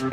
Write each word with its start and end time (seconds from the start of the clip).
Sílvia, 0.00 0.08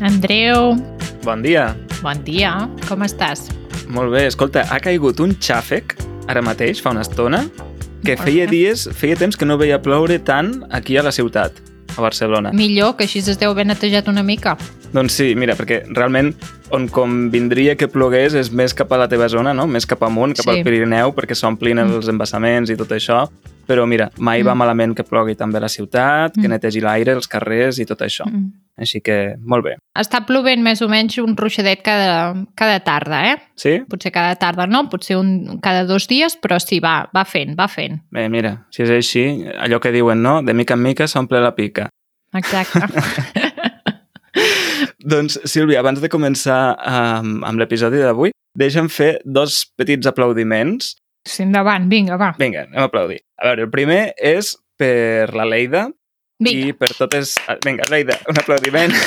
Andreu, 0.00 0.74
bon 1.22 1.42
dia. 1.42 1.76
bon 2.02 2.24
dia, 2.26 2.68
com 2.88 3.02
estàs? 3.06 3.46
Molt 3.86 4.10
bé, 4.10 4.26
escolta, 4.26 4.66
ha 4.66 4.82
caigut 4.82 5.22
un 5.22 5.38
xàfec 5.38 5.94
ara 6.26 6.42
mateix, 6.42 6.82
fa 6.82 6.90
una 6.90 7.06
estona, 7.06 7.46
que 8.02 8.18
feia 8.18 8.50
dies, 8.50 8.90
feia 8.98 9.14
temps 9.14 9.38
que 9.38 9.46
no 9.46 9.54
veia 9.54 9.78
ploure 9.78 10.18
tant 10.18 10.66
aquí 10.74 10.98
a 10.98 11.06
la 11.06 11.14
ciutat, 11.14 11.62
a 11.96 12.00
Barcelona. 12.00 12.52
Millor, 12.52 12.96
que 12.96 13.04
així 13.04 13.18
es 13.20 13.38
deu 13.38 13.50
haver 13.50 13.66
netejat 13.66 14.08
una 14.08 14.22
mica. 14.22 14.56
Doncs 14.92 15.12
sí, 15.12 15.34
mira, 15.34 15.54
perquè 15.56 15.82
realment 15.88 16.34
on 16.70 16.88
convindria 16.88 17.76
que 17.76 17.88
plogués 17.88 18.34
és 18.34 18.50
més 18.52 18.74
cap 18.74 18.92
a 18.92 18.98
la 18.98 19.08
teva 19.08 19.28
zona, 19.28 19.52
no? 19.54 19.66
més 19.66 19.86
cap 19.86 20.02
amunt, 20.02 20.34
cap 20.36 20.44
Sí. 20.46 20.50
al 20.58 20.64
Pirineu, 20.64 21.12
perquè 21.14 21.34
s'omplin 21.34 21.76
Mm. 21.78 21.94
els 21.96 22.08
embassaments 22.08 22.70
i 22.70 22.76
tot 22.76 22.88
això. 22.90 23.28
Però 23.66 23.84
mira, 23.86 24.10
mai 24.18 24.42
va 24.42 24.54
Mm. 24.54 24.58
malament 24.58 24.94
que 24.96 25.02
plogui 25.02 25.34
també 25.34 25.58
a 25.58 25.60
la 25.60 25.68
ciutat, 25.68 26.34
que 26.34 26.46
Mm. 26.46 26.50
netegi 26.52 26.80
l'aire, 26.80 27.12
els 27.12 27.26
carrers 27.26 27.78
i 27.80 27.84
tot 27.84 27.98
això. 28.00 28.24
Mm. 28.24 28.52
Així 28.78 29.00
que, 29.00 29.34
molt 29.40 29.64
bé. 29.64 29.76
Està 29.98 30.24
plovent 30.26 30.62
més 30.62 30.82
o 30.82 30.88
menys 30.88 31.16
un 31.18 31.34
ruixadet 31.36 31.82
cada, 31.82 32.34
cada 32.54 32.78
tarda, 32.80 33.32
eh? 33.32 33.36
Sí? 33.56 33.80
Potser 33.88 34.12
cada 34.12 34.34
tarda 34.36 34.66
no, 34.66 34.88
potser 34.88 35.16
un, 35.16 35.58
cada 35.62 35.84
dos 35.84 36.06
dies, 36.06 36.38
però 36.40 36.60
sí, 36.60 36.78
va, 36.78 37.08
va 37.14 37.24
fent, 37.24 37.58
va 37.58 37.66
fent. 37.68 38.02
Bé, 38.10 38.28
mira, 38.28 38.66
si 38.70 38.82
és 38.82 38.90
així, 38.90 39.44
allò 39.58 39.80
que 39.80 39.90
diuen, 39.92 40.20
no? 40.22 40.42
De 40.42 40.52
mica 40.52 40.74
en 40.74 40.82
mica 40.82 41.08
s'omple 41.08 41.40
la 41.40 41.54
pica. 41.54 41.88
Exacte. 42.38 42.86
Doncs, 45.06 45.38
Sílvia, 45.48 45.80
abans 45.80 46.00
de 46.02 46.10
començar 46.12 46.74
amb, 46.76 47.44
amb 47.46 47.60
l'episodi 47.60 48.00
d'avui, 48.02 48.32
deixa'm 48.58 48.88
fer 48.92 49.16
dos 49.24 49.62
petits 49.78 50.06
aplaudiments. 50.10 50.96
sí, 51.26 51.42
endavant, 51.42 51.88
vinga, 51.90 52.16
va. 52.20 52.32
Vinga, 52.38 52.66
anem 52.66 52.82
a 52.82 52.88
aplaudir. 52.90 53.20
A 53.40 53.48
veure, 53.50 53.66
el 53.66 53.70
primer 53.70 54.12
és 54.16 54.54
per 54.78 55.32
la 55.34 55.46
Leida 55.48 55.88
Vinga, 56.38 56.66
i 56.68 56.72
per 56.76 56.90
totes... 56.94 57.36
Vinga, 57.64 57.86
Leida, 57.90 58.18
un 58.28 58.38
aplaudiment. 58.42 58.92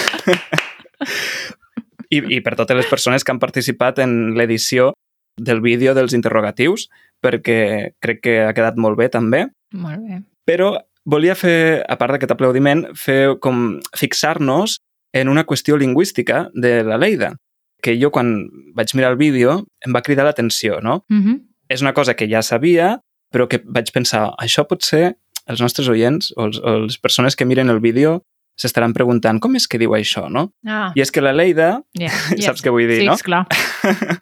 I, 2.10 2.18
I 2.18 2.40
per 2.42 2.56
totes 2.58 2.78
les 2.80 2.90
persones 2.90 3.24
que 3.24 3.32
han 3.32 3.40
participat 3.42 4.00
en 4.02 4.34
l'edició 4.38 4.94
del 5.40 5.62
vídeo 5.62 5.94
dels 5.96 6.16
interrogatius, 6.18 6.88
perquè 7.24 7.94
crec 8.02 8.24
que 8.26 8.36
ha 8.48 8.54
quedat 8.58 8.80
molt 8.82 8.98
bé 9.00 9.10
també. 9.14 9.46
molt 9.78 10.02
bé. 10.08 10.22
Però 10.50 10.74
volia 11.06 11.36
fer, 11.36 11.84
a 11.88 11.98
part 12.00 12.16
d'aquest 12.16 12.34
aplaudiment, 12.36 12.86
fer 12.98 13.38
com 13.44 13.80
fixar-nos 13.98 14.80
en 15.14 15.30
una 15.30 15.46
qüestió 15.46 15.78
lingüística 15.78 16.48
de 16.54 16.84
la 16.84 16.98
Leida, 16.98 17.34
que 17.82 17.96
jo 18.00 18.12
quan 18.12 18.50
vaig 18.76 18.94
mirar 18.96 19.14
el 19.14 19.22
vídeo 19.22 19.64
em 19.86 19.96
va 19.96 20.04
cridar 20.06 20.26
l'atenció, 20.28 20.82
no? 20.82 21.04
Uh 21.10 21.18
-huh. 21.18 21.38
És 21.70 21.82
una 21.82 21.94
cosa 21.94 22.16
que 22.16 22.28
ja 22.28 22.42
sabia, 22.42 23.00
però 23.32 23.48
que 23.48 23.62
vaig 23.64 23.92
pensar, 23.94 24.34
això 24.42 24.68
pot 24.68 24.84
ser 24.84 25.16
els 25.46 25.62
nostres 25.62 25.88
oients 25.88 26.34
o, 26.36 26.46
els, 26.46 26.60
o 26.60 26.80
les 26.86 26.98
persones 26.98 27.36
que 27.36 27.46
miren 27.46 27.70
el 27.70 27.80
vídeo 27.80 28.24
s'estaran 28.60 28.94
preguntant 28.94 29.40
com 29.40 29.56
és 29.56 29.68
que 29.68 29.80
diu 29.80 29.96
això, 29.96 30.28
no? 30.30 30.52
Ah, 30.68 30.92
I 30.96 31.02
és 31.02 31.12
que 31.12 31.22
la 31.22 31.34
Leida, 31.34 31.82
ja, 31.98 32.10
saps 32.46 32.62
què 32.62 32.74
vull 32.74 32.88
dir, 32.88 33.02
sí, 33.02 33.08
no? 33.08 33.14
esclar. 33.14 33.46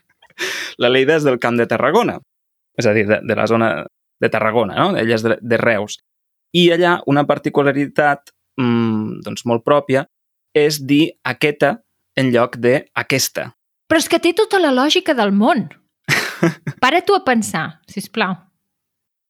la 0.83 0.89
Leida 0.89 1.17
és 1.17 1.23
del 1.23 1.39
Camp 1.39 1.58
de 1.58 1.66
Tarragona, 1.66 2.20
és 2.78 2.86
a 2.86 2.94
dir, 2.94 3.08
de, 3.09 3.20
de 3.25 3.36
la 3.36 3.48
zona 3.50 3.72
de 4.22 4.30
Tarragona, 4.30 4.75
no? 4.78 4.98
Ella 4.98 5.17
és 5.17 5.25
de, 5.25 5.38
de 5.42 5.58
Reus. 5.58 5.98
I 6.53 6.69
allà 6.71 7.01
una 7.07 7.25
particularitat 7.27 8.31
mmm, 8.59 9.21
doncs 9.25 9.45
molt 9.45 9.63
pròpia 9.65 10.05
és 10.55 10.79
dir 10.79 11.11
aquesta 11.23 11.77
en 12.17 12.31
lloc 12.33 12.57
de 12.57 12.85
aquesta. 12.97 13.51
Però 13.87 13.99
és 14.01 14.07
que 14.09 14.19
té 14.19 14.33
tota 14.33 14.59
la 14.59 14.71
lògica 14.73 15.13
del 15.15 15.31
món. 15.31 15.67
Para 16.83 17.01
tu 17.05 17.15
a 17.15 17.23
pensar, 17.23 17.79
si 17.87 18.02
plau. 18.09 18.33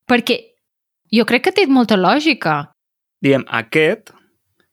Perquè 0.08 0.38
jo 1.14 1.26
crec 1.26 1.44
que 1.48 1.52
té 1.52 1.66
molta 1.68 1.98
lògica. 2.00 2.72
Diem 3.22 3.44
aquest 3.50 4.14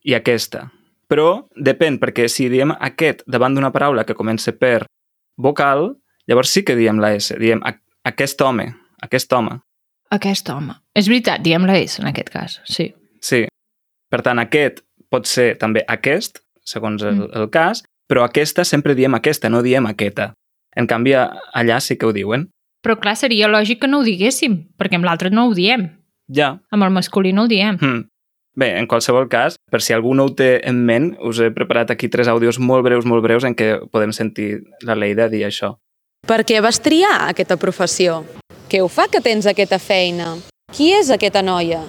i 0.04 0.14
aquesta. 0.14 0.68
Però 1.10 1.44
depèn, 1.56 1.98
perquè 2.00 2.28
si 2.32 2.48
diem 2.48 2.72
aquest 2.78 3.22
davant 3.26 3.54
d'una 3.54 3.72
paraula 3.74 4.04
que 4.04 4.14
comença 4.16 4.52
per 4.56 4.86
vocal, 5.36 5.94
llavors 6.28 6.52
sí 6.54 6.62
que 6.64 6.76
diem 6.76 7.00
la 7.00 7.12
S. 7.16 7.36
Diem 7.38 7.60
"a- 7.64 7.76
aquest 8.08 8.40
home, 8.40 8.70
aquest 9.02 9.32
home. 9.32 9.58
Aquest 10.14 10.48
home. 10.52 10.76
És 10.94 11.08
veritat, 11.10 11.42
diem 11.42 11.64
la 11.66 11.76
S 11.80 12.00
en 12.02 12.08
aquest 12.10 12.30
cas, 12.30 12.60
sí. 12.70 12.92
Sí. 13.24 13.44
Per 14.12 14.20
tant, 14.22 14.38
aquest 14.42 14.82
pot 15.10 15.26
ser 15.26 15.54
també 15.58 15.82
aquest, 15.90 16.38
segons 16.64 17.02
el, 17.02 17.14
Mm. 17.24 17.30
el 17.40 17.50
cas, 17.50 17.82
però 18.10 18.24
aquesta 18.24 18.64
sempre 18.64 18.94
diem 18.94 19.14
aquesta, 19.16 19.48
no 19.50 19.62
diem 19.62 19.86
aquesta. 19.86 20.32
En 20.76 20.86
canvi, 20.86 21.12
allà 21.14 21.80
sí 21.80 21.96
que 21.96 22.06
ho 22.06 22.12
diuen. 22.12 22.48
Però 22.84 22.98
clar, 23.00 23.16
seria 23.16 23.48
lògic 23.48 23.80
que 23.80 23.88
no 23.88 24.00
ho 24.00 24.04
diguéssim, 24.04 24.58
perquè 24.78 24.96
amb 24.98 25.06
l'altre 25.08 25.30
no 25.30 25.46
ho 25.48 25.54
diem. 25.54 25.88
Ja. 26.28 26.58
Amb 26.70 26.84
el 26.84 26.90
masculí 26.90 27.32
no 27.32 27.44
ho 27.44 27.48
diem. 27.48 27.78
Hm. 27.80 28.04
Bé, 28.56 28.68
en 28.78 28.86
qualsevol 28.86 29.28
cas, 29.28 29.56
per 29.70 29.80
si 29.82 29.92
algú 29.94 30.14
no 30.14 30.26
ho 30.28 30.34
té 30.34 30.60
en 30.68 30.84
ment, 30.86 31.16
us 31.26 31.40
he 31.40 31.50
preparat 31.50 31.90
aquí 31.90 32.08
tres 32.08 32.28
àudios 32.28 32.58
molt 32.60 32.84
breus, 32.84 33.04
molt 33.04 33.22
breus, 33.24 33.42
en 33.44 33.54
què 33.56 33.80
podem 33.90 34.12
sentir 34.12 34.60
la 34.82 34.94
Leida 34.94 35.28
dir 35.28 35.42
això. 35.46 35.78
Per 36.26 36.44
què 36.44 36.60
vas 36.62 36.78
triar 36.80 37.28
aquesta 37.30 37.56
professió? 37.56 38.24
Què 38.74 38.80
ho 38.82 38.88
fa 38.90 39.04
que 39.06 39.20
tens 39.22 39.46
aquesta 39.46 39.76
feina? 39.78 40.32
Qui 40.74 40.88
és 40.96 41.06
aquesta 41.14 41.44
noia? 41.46 41.84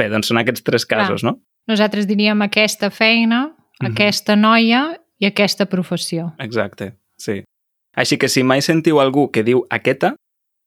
Bé, 0.00 0.06
doncs 0.08 0.30
són 0.30 0.38
aquests 0.40 0.62
tres 0.64 0.86
casos, 0.88 1.20
no? 1.20 1.34
Nosaltres 1.68 2.06
diríem 2.08 2.40
aquesta 2.40 2.88
feina, 2.88 3.52
Mhm. 3.82 3.90
aquesta 3.90 4.34
noia 4.34 4.98
i 5.20 5.26
aquesta 5.26 5.66
professió. 5.66 6.32
Exacte, 6.38 6.96
sí. 7.18 7.44
Així 7.94 8.16
que 8.16 8.30
si 8.30 8.42
mai 8.42 8.62
sentiu 8.62 8.98
algú 8.98 9.30
que 9.30 9.42
diu 9.44 9.66
aquesta, 9.68 10.14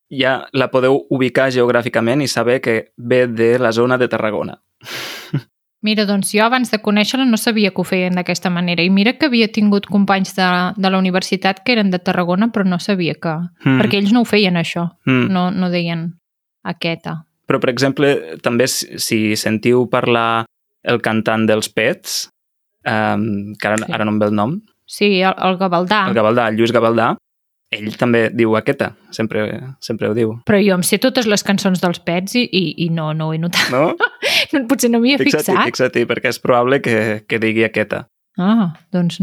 ja 0.08 0.46
la 0.52 0.70
podeu 0.70 1.04
ubicar 1.10 1.50
geogràficament 1.50 2.22
i 2.22 2.28
saber 2.28 2.60
que 2.60 2.92
ve 2.96 3.26
de 3.26 3.58
la 3.58 3.72
zona 3.72 3.98
de 3.98 4.06
Tarragona. 4.06 4.62
Mira, 5.82 6.04
doncs 6.04 6.32
jo 6.36 6.42
abans 6.44 6.68
de 6.70 6.76
conèixer-la 6.84 7.24
no 7.24 7.38
sabia 7.40 7.70
que 7.72 7.80
ho 7.80 7.84
feien 7.88 8.12
d'aquesta 8.18 8.50
manera 8.52 8.82
i 8.84 8.90
mira 8.92 9.14
que 9.16 9.30
havia 9.30 9.46
tingut 9.48 9.86
companys 9.88 10.34
de, 10.36 10.48
de 10.76 10.90
la 10.92 10.98
universitat 11.00 11.62
que 11.64 11.72
eren 11.72 11.88
de 11.90 11.98
Tarragona 11.98 12.50
però 12.52 12.66
no 12.68 12.76
sabia 12.78 13.14
que... 13.16 13.32
Mm. 13.64 13.78
Perquè 13.80 13.96
ells 14.02 14.12
no 14.12 14.20
ho 14.20 14.28
feien 14.28 14.60
això, 14.60 14.90
Mm. 15.08 15.30
no, 15.32 15.46
no 15.50 15.70
deien 15.72 16.10
aquesta. 16.64 17.22
Però, 17.48 17.58
per 17.58 17.70
exemple, 17.72 18.10
també 18.44 18.68
si, 18.68 19.34
sentiu 19.40 19.86
parlar 19.90 20.44
el 20.84 21.00
cantant 21.00 21.46
dels 21.48 21.68
Pets, 21.72 22.28
um, 22.86 23.54
que 23.58 23.68
ara, 23.68 23.80
Sí. 23.80 23.92
ara 23.92 24.04
no 24.04 24.12
em 24.12 24.18
ve 24.20 24.26
el 24.26 24.34
nom, 24.36 24.60
Sí, 24.90 25.20
el, 25.22 25.34
el 25.38 25.56
Gavaldà, 25.56 26.08
el 26.08 26.14
Gavaldà, 26.14 26.48
el 26.50 26.56
Lluís 26.58 26.72
Gavaldà, 26.74 27.12
ell 27.70 27.90
també 27.98 28.24
diu 28.34 28.56
aquesta, 28.58 28.90
sempre, 29.14 29.44
sempre 29.84 30.10
ho 30.10 30.14
diu. 30.14 30.34
però 30.46 30.58
jo 30.62 30.74
em 30.74 30.82
sé 30.86 30.98
totes 31.02 31.28
les 31.30 31.44
cançons 31.46 31.82
dels 31.82 32.00
Pets 32.06 32.34
i, 32.38 32.42
i, 32.44 32.64
i 32.86 32.88
no, 32.94 33.12
no 33.14 33.30
ho 33.30 33.34
he 33.34 33.42
notat. 33.42 33.70
No? 33.74 33.94
No, 34.50 34.64
potser 34.66 34.88
no 34.90 34.98
m'hi 34.98 35.12
he 35.14 35.18
fixat. 35.20 35.52
fixa't-hi, 35.68 36.06
perquè 36.10 36.32
és 36.32 36.40
probable 36.42 36.80
que, 36.82 36.94
que 37.30 37.38
digui 37.38 37.62
aquesta. 37.62 38.00
Ah, 38.40 38.72
doncs 38.90 39.20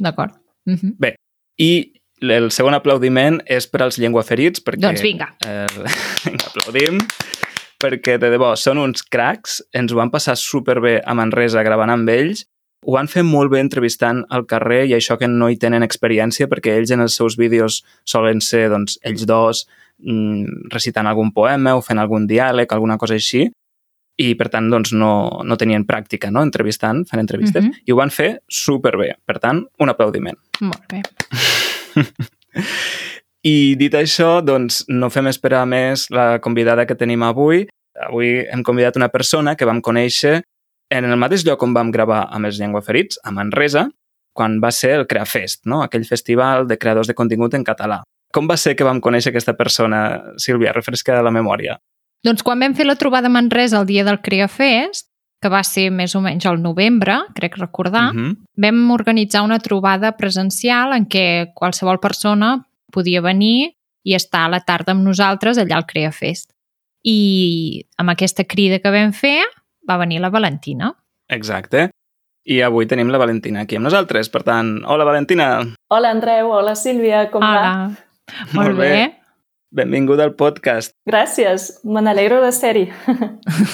d'acord. 0.00 0.32
Uh 0.64 0.78
-huh. 0.80 1.12
I 1.60 1.92
el 2.22 2.50
segon 2.50 2.74
aplaudiment 2.74 3.40
és 3.46 3.66
per 3.68 3.82
als 3.82 3.98
llengüaferits, 3.98 4.62
perquè... 4.64 4.80
Doncs 4.80 5.02
vinga. 5.02 5.34
Eh, 5.44 5.66
vinga, 6.24 6.48
aplaudim, 6.48 7.00
perquè 7.82 8.16
de 8.18 8.30
debò 8.32 8.54
són 8.56 8.78
uns 8.78 9.02
cracs, 9.02 9.62
ens 9.74 9.92
ho 9.92 9.96
van 9.96 10.10
passar 10.10 10.36
superbé 10.36 11.00
a 11.04 11.14
Manresa 11.14 11.62
gravant 11.62 11.90
amb 11.90 12.08
ells, 12.08 12.46
ho 12.84 12.92
van 12.94 13.08
fer 13.08 13.22
molt 13.24 13.50
bé 13.52 13.60
entrevistant 13.64 14.22
al 14.28 14.44
carrer 14.46 14.82
i 14.90 14.94
això 14.96 15.16
que 15.18 15.28
no 15.28 15.48
hi 15.48 15.56
tenen 15.60 15.82
experiència 15.86 16.48
perquè 16.50 16.76
ells 16.78 16.90
en 16.92 17.00
els 17.00 17.16
seus 17.16 17.36
vídeos 17.40 17.82
solen 18.04 18.40
ser 18.44 18.68
doncs, 18.72 18.98
ells 19.02 19.24
dos 19.26 19.64
mm, 20.04 20.68
recitant 20.72 21.06
algun 21.08 21.32
poema 21.32 21.76
o 21.78 21.82
fent 21.82 21.98
algun 22.02 22.26
diàleg, 22.28 22.70
alguna 22.72 22.98
cosa 23.00 23.14
així, 23.16 23.46
i 24.20 24.34
per 24.38 24.46
tant 24.52 24.68
doncs, 24.70 24.92
no, 24.94 25.40
no 25.42 25.56
tenien 25.58 25.82
pràctica 25.88 26.30
no? 26.30 26.42
entrevistant, 26.46 27.02
fent 27.08 27.20
entrevistes, 27.24 27.64
Mhm. 27.64 27.80
i 27.86 27.92
ho 27.92 27.96
van 27.96 28.10
fer 28.14 28.40
superbé. 28.46 29.14
Per 29.26 29.38
tant, 29.42 29.64
un 29.80 29.88
aplaudiment. 29.90 30.36
Molt 30.60 30.84
bé. 30.92 31.02
I 33.44 33.74
dit 33.76 33.92
això, 33.98 34.38
doncs 34.44 34.84
no 34.88 35.10
fem 35.12 35.26
esperar 35.28 35.64
més 35.68 36.06
la 36.14 36.38
convidada 36.40 36.86
que 36.86 36.94
tenim 36.96 37.22
avui. 37.26 37.66
Avui 38.06 38.38
hem 38.50 38.62
convidat 38.64 38.96
una 38.96 39.10
persona 39.12 39.54
que 39.56 39.66
vam 39.68 39.82
conèixer 39.84 40.40
en 40.94 41.10
el 41.10 41.18
mateix 41.20 41.44
lloc 41.46 41.62
on 41.62 41.74
vam 41.74 41.90
gravar 41.94 42.24
amb 42.30 42.46
els 42.46 42.58
llengüaferits, 42.60 43.18
a 43.24 43.32
Manresa, 43.34 43.88
quan 44.34 44.58
va 44.62 44.70
ser 44.74 44.92
el 44.98 45.06
Creafest, 45.06 45.64
no? 45.70 45.82
aquell 45.82 46.04
festival 46.06 46.66
de 46.66 46.78
creadors 46.78 47.10
de 47.10 47.14
contingut 47.14 47.54
en 47.54 47.64
català. 47.64 48.02
Com 48.34 48.48
va 48.50 48.56
ser 48.58 48.74
que 48.74 48.86
vam 48.86 49.00
conèixer 49.00 49.30
aquesta 49.30 49.54
persona, 49.54 49.98
Sílvia? 50.42 50.72
Refresca 50.74 51.20
la 51.22 51.30
memòria. 51.34 51.78
Doncs 52.24 52.42
quan 52.42 52.58
vam 52.58 52.74
fer 52.74 52.86
la 52.86 52.96
trobada 52.98 53.28
a 53.30 53.34
Manresa 53.34 53.78
el 53.78 53.86
dia 53.86 54.02
del 54.04 54.20
Creafest, 54.24 55.06
que 55.42 55.50
va 55.52 55.60
ser 55.62 55.90
més 55.92 56.14
o 56.16 56.22
menys 56.24 56.46
al 56.48 56.58
novembre, 56.62 57.18
crec 57.36 57.58
recordar, 57.60 58.10
Uh 58.14 58.16
-huh. 58.16 58.36
vam 58.56 58.90
organitzar 58.90 59.42
una 59.42 59.58
trobada 59.58 60.16
presencial 60.16 60.94
en 60.94 61.06
què 61.06 61.52
qualsevol 61.54 62.00
persona 62.00 62.64
podia 62.90 63.20
venir 63.20 63.74
i 64.02 64.14
estar 64.14 64.44
a 64.46 64.48
la 64.48 64.60
tarda 64.60 64.92
amb 64.92 65.04
nosaltres 65.04 65.58
allà 65.58 65.76
al 65.76 65.86
Creafest. 65.86 66.50
I 67.04 67.84
amb 67.98 68.10
aquesta 68.10 68.44
crida 68.44 68.78
que 68.78 68.90
vam 68.90 69.12
fer 69.12 69.42
va 69.88 69.98
venir 70.00 70.20
la 70.20 70.30
Valentina. 70.30 70.92
Exacte. 71.28 71.90
I 72.44 72.60
avui 72.60 72.86
tenim 72.86 73.08
la 73.08 73.18
Valentina 73.18 73.62
aquí 73.64 73.78
amb 73.78 73.88
nosaltres. 73.88 74.28
Per 74.28 74.42
tant, 74.44 74.76
hola 74.84 75.06
Valentina! 75.08 75.48
Hola 75.88 76.10
Andreu, 76.12 76.50
hola 76.52 76.74
Sílvia, 76.76 77.30
com 77.32 77.42
Hola. 77.42 77.62
va? 77.62 78.36
Molt, 78.52 78.54
Molt 78.54 78.78
bé. 78.78 78.90
bé. 78.90 79.04
Benvinguda 79.74 80.24
al 80.24 80.34
podcast. 80.38 80.92
Gràcies, 81.08 81.80
me 81.84 82.02
n'alegro 82.04 82.40
de 82.44 82.52
ser-hi. 82.52 82.84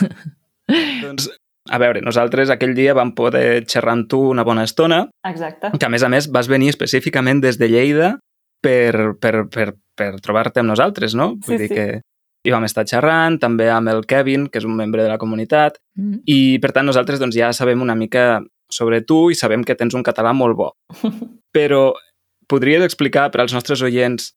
doncs, 1.04 1.28
a 1.68 1.78
veure, 1.82 2.00
nosaltres 2.00 2.50
aquell 2.50 2.72
dia 2.78 2.94
vam 2.96 3.12
poder 3.16 3.66
xerrar 3.68 3.98
amb 3.98 4.08
tu 4.10 4.22
una 4.30 4.46
bona 4.46 4.64
estona, 4.64 5.02
Exacte. 5.28 5.72
que 5.76 5.86
a 5.86 5.90
més 5.92 6.02
a 6.02 6.08
més 6.08 6.30
vas 6.32 6.48
venir 6.48 6.70
específicament 6.72 7.42
des 7.42 7.58
de 7.60 7.68
Lleida 7.68 8.14
per, 8.64 9.16
per, 9.20 9.48
per, 9.52 9.74
per 9.96 10.12
trobar-te 10.24 10.62
amb 10.62 10.72
nosaltres, 10.72 11.14
no? 11.14 11.34
Sí, 11.44 11.58
dir 11.58 11.68
sí. 11.68 11.74
que 11.74 11.86
hi 12.44 12.52
vam 12.54 12.64
estar 12.64 12.86
xerrant, 12.88 13.38
també 13.40 13.68
amb 13.70 13.88
el 13.92 14.06
Kevin, 14.08 14.48
que 14.48 14.58
és 14.58 14.64
un 14.64 14.76
membre 14.76 15.02
de 15.04 15.08
la 15.12 15.18
comunitat, 15.18 15.78
Mm. 15.96 16.22
i 16.26 16.58
per 16.62 16.72
tant 16.72 16.86
nosaltres 16.86 17.20
doncs, 17.20 17.36
ja 17.36 17.52
sabem 17.52 17.82
una 17.82 17.94
mica 17.94 18.40
sobre 18.70 19.02
tu 19.02 19.30
i 19.30 19.34
sabem 19.34 19.64
que 19.64 19.74
tens 19.74 19.94
un 19.94 20.02
català 20.02 20.32
molt 20.32 20.56
bo. 20.56 20.72
Però 21.56 21.92
podries 22.48 22.82
explicar 22.82 23.30
per 23.30 23.42
als 23.42 23.52
nostres 23.52 23.82
oients 23.82 24.32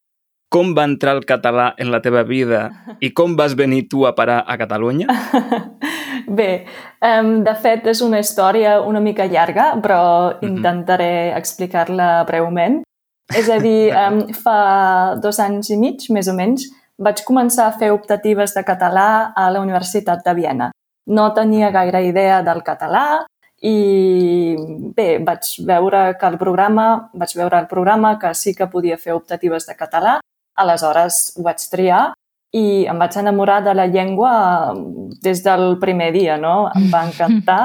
com 0.49 0.75
va 0.77 0.83
entrar 0.85 1.15
el 1.15 1.23
català 1.25 1.73
en 1.81 1.89
la 1.89 2.01
teva 2.01 2.21
vida 2.23 2.67
i 3.01 3.09
com 3.11 3.35
vas 3.35 3.55
venir 3.57 3.87
tu 3.89 4.05
a 4.05 4.13
parar 4.13 4.43
a 4.45 4.57
Catalunya? 4.57 5.07
Bé, 6.27 6.65
um, 7.01 7.43
de 7.43 7.55
fet 7.55 7.87
és 7.89 8.01
una 8.05 8.19
història 8.21 8.79
una 8.81 9.01
mica 9.01 9.25
llarga, 9.25 9.73
però 9.81 10.37
intentaré 10.45 11.33
explicar-la 11.37 12.23
breument. 12.29 12.83
És 13.33 13.49
a 13.49 13.57
dir, 13.57 13.89
um, 14.03 14.27
fa 14.43 15.15
dos 15.23 15.39
anys 15.39 15.71
i 15.73 15.77
mig, 15.81 16.05
més 16.13 16.29
o 16.29 16.37
menys, 16.37 16.67
vaig 17.03 17.23
començar 17.27 17.67
a 17.67 17.75
fer 17.77 17.91
optatives 17.93 18.55
de 18.55 18.63
català 18.63 19.33
a 19.35 19.49
la 19.51 19.61
Universitat 19.61 20.23
de 20.25 20.33
Viena. 20.37 20.71
No 21.07 21.29
tenia 21.35 21.71
gaire 21.71 22.03
idea 22.07 22.41
del 22.45 22.63
català 22.63 23.25
i 23.63 24.55
bé, 24.95 25.19
vaig 25.23 25.49
veure 25.67 26.03
que 26.19 26.27
el 26.27 26.37
programa, 26.39 26.87
vaig 27.13 27.35
veure 27.39 27.59
el 27.59 27.67
programa 27.67 28.17
que 28.19 28.33
sí 28.35 28.53
que 28.55 28.67
podia 28.67 28.97
fer 28.97 29.15
optatives 29.15 29.67
de 29.67 29.75
català, 29.79 30.17
aleshores 30.55 31.33
ho 31.37 31.45
vaig 31.47 31.63
triar 31.71 32.03
i 32.53 32.85
em 32.89 32.99
vaig 32.99 33.15
enamorar 33.17 33.61
de 33.65 33.73
la 33.73 33.87
llengua 33.87 34.33
des 35.23 35.41
del 35.43 35.77
primer 35.81 36.11
dia, 36.13 36.37
no? 36.37 36.69
Em 36.75 36.89
va 36.91 37.05
encantar. 37.07 37.61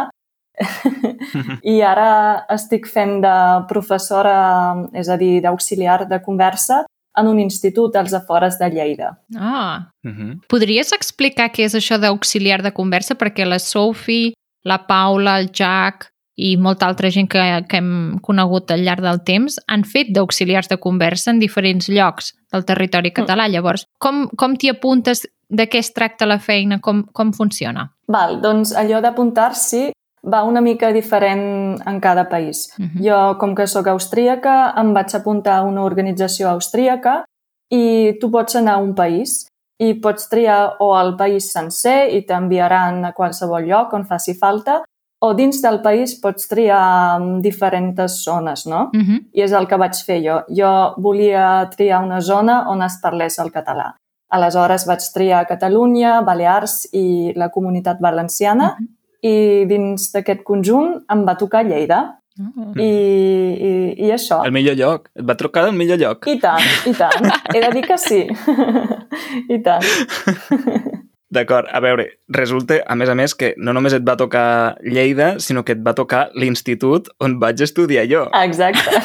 I 1.73 1.81
ara 1.87 2.47
estic 2.55 2.89
fent 2.91 3.19
de 3.23 3.35
professora, 3.71 4.39
és 4.95 5.11
a 5.11 5.19
dir, 5.21 5.39
d'auxiliar 5.45 6.05
de 6.09 6.23
conversa 6.25 6.85
en 7.21 7.27
un 7.29 7.41
institut 7.41 7.97
als 7.97 8.13
afores 8.15 8.59
de 8.59 8.71
Lleida. 8.71 9.19
Ah, 9.37 9.91
Uh 10.05 10.11
-huh. 10.11 10.41
podries 10.49 10.93
explicar 10.93 11.51
què 11.53 11.65
és 11.65 11.75
això 11.75 11.99
d'auxiliar 11.99 12.63
de 12.63 12.73
conversa? 12.73 13.15
Perquè 13.15 13.45
la 13.47 13.59
Sophie, 13.59 14.33
la 14.65 14.87
Paula, 14.87 15.39
el 15.39 15.51
Jack 15.53 16.09
i 16.37 16.57
molta 16.57 16.87
altra 16.87 17.11
gent 17.11 17.29
que, 17.29 17.65
que 17.69 17.77
hem 17.79 18.19
conegut 18.21 18.71
al 18.71 18.85
llarg 18.85 19.01
del 19.03 19.21
temps 19.25 19.59
han 19.67 19.83
fet 19.85 20.07
d'auxiliars 20.15 20.69
de 20.69 20.77
conversa 20.79 21.31
en 21.33 21.39
diferents 21.41 21.89
llocs 21.89 22.33
del 22.53 22.65
territori 22.65 23.11
català. 23.11 23.49
Llavors, 23.49 23.85
com, 23.99 24.29
com 24.37 24.55
t'hi 24.57 24.69
apuntes? 24.71 25.27
De 25.51 25.67
què 25.67 25.79
es 25.79 25.93
tracta 25.95 26.27
la 26.27 26.39
feina? 26.39 26.79
Com, 26.79 27.05
com 27.13 27.33
funciona? 27.33 27.91
Val, 28.07 28.41
doncs 28.41 28.75
allò 28.77 29.01
d'apuntar-s'hi 29.01 29.93
va 30.23 30.45
una 30.45 30.61
mica 30.61 30.93
diferent 30.93 31.81
en 31.87 32.01
cada 32.01 32.29
país. 32.29 32.73
Uh 32.79 32.85
-huh. 32.85 33.03
Jo, 33.07 33.39
com 33.39 33.55
que 33.55 33.67
sóc 33.67 33.87
austríaca, 33.87 34.75
em 34.77 34.93
vaig 34.95 35.15
apuntar 35.15 35.59
a 35.59 35.63
una 35.63 35.83
organització 35.83 36.49
austríaca 36.49 37.25
i 37.71 38.17
tu 38.21 38.31
pots 38.31 38.57
anar 38.57 38.75
a 38.75 38.83
un 38.83 38.95
país 38.95 39.49
i 39.79 39.95
pots 39.95 40.29
triar 40.29 40.77
o 40.81 40.99
el 41.01 41.17
país 41.17 41.53
sencer 41.53 42.13
i 42.13 42.27
t'enviaran 42.27 43.05
a 43.05 43.13
qualsevol 43.13 43.65
lloc 43.65 43.93
on 43.93 44.05
faci 44.05 44.35
falta 44.35 44.83
o 45.21 45.35
dins 45.35 45.61
del 45.63 45.81
país 45.83 46.15
pots 46.21 46.49
triar 46.49 47.21
diferents 47.43 48.25
zones, 48.25 48.67
no? 48.67 48.91
Uh 48.93 49.01
-huh. 49.01 49.21
I 49.33 49.43
és 49.43 49.53
el 49.53 49.67
que 49.67 49.77
vaig 49.77 49.95
fer 50.07 50.23
jo. 50.23 50.43
Jo 50.49 50.95
volia 50.97 51.69
triar 51.77 52.05
una 52.05 52.21
zona 52.21 52.69
on 52.69 52.83
es 52.83 52.99
parlés 53.03 53.39
el 53.39 53.51
català. 53.51 53.95
Aleshores 54.31 54.87
vaig 54.87 55.01
triar 55.15 55.47
Catalunya, 55.47 56.21
Balears 56.21 56.89
i 56.93 57.33
la 57.35 57.49
Comunitat 57.49 58.01
Valenciana 58.01 58.77
Uh 58.79 58.85
-huh. 58.85 58.98
I 59.25 59.67
dins 59.69 60.11
d'aquest 60.15 60.45
conjunt 60.47 60.99
em 61.11 61.25
va 61.27 61.37
tocar 61.41 61.65
Lleida. 61.67 62.05
Oh. 62.39 62.71
I, 62.79 62.87
i, 62.87 63.71
i 64.07 64.13
això. 64.15 64.45
El 64.47 64.55
millor 64.55 64.77
lloc. 64.79 65.09
Et 65.19 65.27
va 65.27 65.35
trucar 65.39 65.67
el 65.67 65.75
millor 65.75 65.99
lloc. 65.99 66.29
I 66.31 66.39
tant, 66.39 66.63
i 66.87 66.95
tant. 66.95 67.27
He 67.55 67.63
de 67.65 67.73
dir 67.75 67.83
que 67.89 67.99
sí. 67.99 68.23
I 69.55 69.59
tant. 69.65 69.83
D'acord, 71.35 71.69
a 71.69 71.81
veure, 71.85 72.07
resulta, 72.33 72.79
a 72.89 72.95
més 72.97 73.11
a 73.13 73.15
més, 73.19 73.35
que 73.37 73.53
no 73.61 73.75
només 73.77 73.93
et 73.93 74.05
va 74.07 74.15
tocar 74.17 74.79
Lleida, 74.81 75.35
sinó 75.45 75.61
que 75.61 75.75
et 75.77 75.83
va 75.85 75.93
tocar 75.99 76.29
l'institut 76.39 77.11
on 77.21 77.37
vaig 77.43 77.61
estudiar 77.67 78.07
jo, 78.09 78.25
Exacte. 78.39 79.03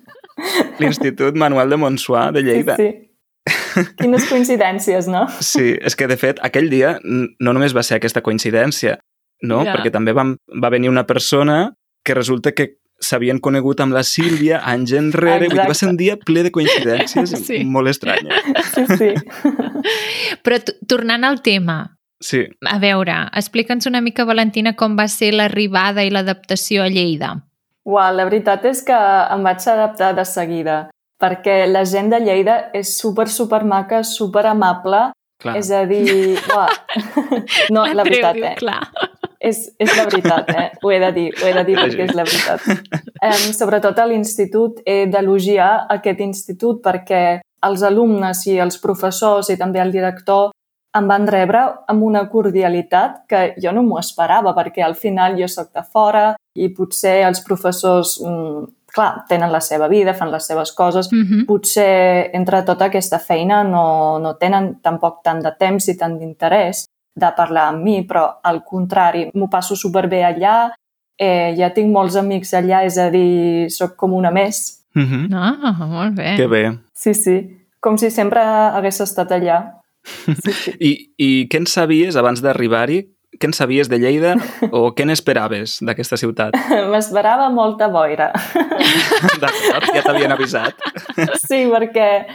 l'Institut 0.80 1.34
Manuel 1.34 1.74
de 1.74 1.78
Montsuà 1.80 2.28
de 2.36 2.44
Lleida. 2.46 2.76
Sí, 2.78 2.90
sí. 2.92 3.84
Quines 3.98 4.28
coincidències, 4.30 5.08
no? 5.10 5.24
Sí, 5.42 5.72
és 5.74 5.96
que 5.98 6.06
de 6.10 6.16
fet 6.20 6.38
aquell 6.46 6.70
dia 6.70 6.98
no 7.02 7.54
només 7.54 7.74
va 7.74 7.82
ser 7.86 7.98
aquesta 7.98 8.22
coincidència, 8.22 8.98
no? 9.42 9.62
Ja. 9.64 9.74
Perquè 9.76 9.92
també 9.94 10.12
vam, 10.16 10.36
va 10.62 10.70
venir 10.72 10.90
una 10.90 11.06
persona 11.06 11.74
que 12.04 12.14
resulta 12.16 12.52
que 12.52 12.76
s'havien 13.00 13.38
conegut 13.40 13.80
amb 13.80 13.94
la 13.96 14.02
Sílvia 14.04 14.58
anys 14.68 14.92
enrere, 14.92 15.48
vull 15.48 15.56
dir, 15.56 15.68
va 15.70 15.76
ser 15.76 15.88
un 15.88 15.96
dia 15.96 16.18
ple 16.20 16.42
de 16.44 16.50
coincidències 16.52 17.32
Sí. 17.48 17.62
molt 17.64 17.88
estranyes. 17.88 18.44
Sí, 18.74 18.84
sí. 19.00 19.14
Però 20.44 20.58
tornant 20.88 21.24
al 21.24 21.40
tema, 21.42 21.96
Sí, 22.20 22.42
a 22.68 22.76
veure, 22.76 23.14
explica'ns 23.32 23.86
una 23.88 24.02
mica, 24.04 24.26
Valentina, 24.28 24.74
com 24.76 24.92
va 24.98 25.06
ser 25.08 25.30
l'arribada 25.32 26.02
i 26.04 26.10
l'adaptació 26.12 26.82
a 26.84 26.90
Lleida. 26.92 27.30
Uau, 27.88 28.12
la 28.12 28.26
veritat 28.28 28.66
és 28.68 28.82
que 28.84 28.92
em 29.32 29.46
vaig 29.46 29.64
adaptar 29.72 30.10
de 30.18 30.26
seguida, 30.28 30.74
perquè 31.16 31.62
la 31.70 31.86
gent 31.88 32.12
de 32.12 32.20
Lleida 32.20 32.58
és 32.76 32.92
super, 32.98 33.24
super 33.32 33.62
maca, 33.64 34.02
super 34.04 34.44
amable, 34.52 35.00
clar. 35.40 35.56
és 35.56 35.70
a 35.72 35.86
dir... 35.88 36.36
Uau. 36.52 36.68
No, 37.72 37.86
la 37.88 38.04
veritat, 38.04 38.36
eh? 38.36 38.52
Clar. 38.60 38.82
És, 39.40 39.70
és 39.80 39.90
la 39.96 40.04
veritat, 40.04 40.50
eh? 40.52 40.66
Ho 40.82 40.90
he 40.92 40.98
de 41.00 41.10
dir, 41.16 41.28
ho 41.32 41.46
he 41.48 41.52
de 41.56 41.64
dir 41.64 41.76
perquè 41.78 42.04
és 42.04 42.16
la 42.16 42.26
veritat. 42.28 42.66
Um, 43.24 43.52
sobretot 43.56 43.98
a 43.98 44.04
l'institut 44.06 44.82
he 44.84 45.06
d'elogiar 45.08 45.86
aquest 45.96 46.20
institut 46.20 46.82
perquè 46.84 47.40
els 47.64 47.82
alumnes 47.84 48.42
i 48.48 48.58
els 48.60 48.76
professors 48.80 49.48
i 49.52 49.56
també 49.60 49.80
el 49.80 49.92
director 49.92 50.50
em 50.96 51.06
van 51.06 51.26
rebre 51.30 51.62
amb 51.88 52.02
una 52.02 52.24
cordialitat 52.28 53.22
que 53.30 53.42
jo 53.62 53.72
no 53.72 53.84
m'ho 53.86 53.98
esperava 54.00 54.52
perquè 54.56 54.82
al 54.84 54.96
final 54.98 55.38
jo 55.38 55.48
sóc 55.48 55.70
de 55.72 55.84
fora 55.86 56.34
i 56.58 56.68
potser 56.74 57.20
els 57.28 57.40
professors, 57.46 58.16
mm, 58.24 58.64
clar, 58.90 59.24
tenen 59.28 59.52
la 59.52 59.60
seva 59.62 59.86
vida, 59.88 60.16
fan 60.18 60.32
les 60.32 60.46
seves 60.46 60.72
coses, 60.72 61.06
Uh 61.12 61.16
-huh. 61.16 61.46
potser 61.46 62.30
entre 62.34 62.62
tota 62.62 62.86
aquesta 62.86 63.18
feina 63.18 63.62
no, 63.62 64.18
no 64.18 64.34
tenen 64.34 64.80
tampoc 64.82 65.22
tant 65.22 65.40
de 65.42 65.52
temps 65.58 65.88
i 65.88 65.96
tant 65.96 66.18
d'interès 66.18 66.86
de 67.14 67.30
parlar 67.36 67.68
amb 67.70 67.84
mi, 67.84 68.00
però 68.06 68.26
al 68.42 68.62
contrari, 68.64 69.28
m'ho 69.34 69.48
passo 69.50 69.76
superbé 69.76 70.22
allà, 70.24 70.70
eh, 71.20 71.52
ja 71.58 71.70
tinc 71.76 71.92
molts 71.92 72.16
amics 72.16 72.54
allà, 72.56 72.84
és 72.88 72.98
a 72.98 73.10
dir, 73.12 73.68
sóc 73.70 73.96
com 73.96 74.14
una 74.16 74.30
més. 74.30 74.80
Uh 74.96 75.02
-huh. 75.02 75.28
Ah, 75.32 75.86
molt 75.86 76.16
bé. 76.16 76.34
Que 76.36 76.46
bé. 76.46 76.78
Sí, 76.94 77.14
sí, 77.14 77.36
com 77.80 77.96
si 77.98 78.10
sempre 78.10 78.40
hagués 78.40 79.00
estat 79.00 79.30
allà. 79.30 79.80
Sí, 80.04 80.52
sí. 80.52 80.72
I, 80.88 80.90
I 81.18 81.48
què 81.48 81.58
en 81.58 81.66
sabies 81.66 82.16
abans 82.16 82.42
d'arribar-hi? 82.42 83.06
Què 83.40 83.46
en 83.46 83.52
sabies 83.52 83.88
de 83.88 83.98
Lleida 83.98 84.34
o 84.76 84.90
què 84.92 85.06
n'esperaves 85.06 85.78
d'aquesta 85.86 86.16
ciutat? 86.16 86.56
M'esperava 86.92 87.48
molta 87.50 87.88
boira. 87.88 88.32
D'acord, 89.40 89.94
ja 89.94 90.02
t'havien 90.02 90.32
avisat. 90.32 90.74
Sí, 91.46 91.66
perquè 91.70 92.26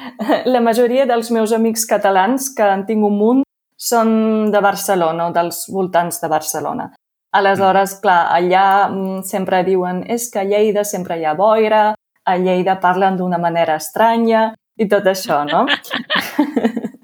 la 0.45 0.61
majoria 0.61 1.05
dels 1.05 1.31
meus 1.31 1.51
amics 1.51 1.85
catalans, 1.85 2.49
que 2.55 2.63
en 2.63 2.85
tinc 2.85 3.03
un 3.03 3.17
munt, 3.17 3.44
són 3.85 4.51
de 4.53 4.61
Barcelona 4.63 5.29
o 5.29 5.33
dels 5.35 5.65
voltants 5.73 6.21
de 6.21 6.29
Barcelona. 6.31 6.89
Aleshores, 7.35 7.97
clar, 8.01 8.31
allà 8.31 8.65
mm, 8.87 9.21
sempre 9.27 9.61
diuen 9.67 10.03
és 10.09 10.29
que 10.31 10.41
a 10.41 10.47
Lleida 10.47 10.85
sempre 10.87 11.19
hi 11.19 11.25
ha 11.27 11.35
boira, 11.37 11.87
a 12.25 12.37
Lleida 12.41 12.79
parlen 12.81 13.19
d'una 13.19 13.37
manera 13.41 13.75
estranya 13.81 14.47
i 14.79 14.87
tot 14.89 15.05
això, 15.11 15.43
no? 15.45 15.65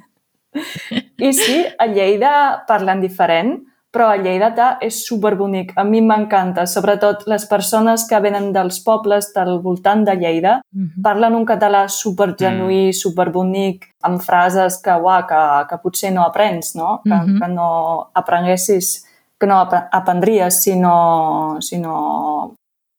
I 1.27 1.33
sí, 1.33 1.65
a 1.77 1.87
Lleida 1.87 2.33
parlen 2.67 3.01
diferent, 3.01 3.57
però 3.91 4.13
el 4.15 4.21
lleidatà 4.23 4.77
és 4.81 5.01
superbonic. 5.05 5.73
A 5.75 5.83
mi 5.83 5.99
m'encanta, 6.01 6.65
sobretot 6.65 7.25
les 7.27 7.45
persones 7.45 8.05
que 8.07 8.19
venen 8.23 8.53
dels 8.53 8.79
pobles 8.79 9.33
del 9.35 9.59
voltant 9.59 10.05
de 10.07 10.15
Lleida, 10.15 10.61
Mhm. 10.73 11.01
parlen 11.03 11.35
un 11.35 11.45
català 11.45 11.87
supergenuí, 11.89 12.87
mm. 12.89 12.93
superbonic, 12.93 13.89
amb 14.03 14.21
frases 14.21 14.81
que, 14.81 14.91
uah, 14.91 15.25
que, 15.27 15.67
que 15.69 15.77
potser 15.83 16.13
no 16.13 16.23
aprens, 16.23 16.75
no? 16.75 17.01
Que, 17.03 17.09
Mhm. 17.13 17.39
que 17.41 17.47
no 17.49 18.09
aprenguessis, 18.13 19.05
que 19.39 19.47
no 19.47 19.59
ap 19.59 19.73
aprendries 19.91 20.63
si 20.63 20.75
no, 20.79 21.57
si 21.59 21.77
no 21.77 22.53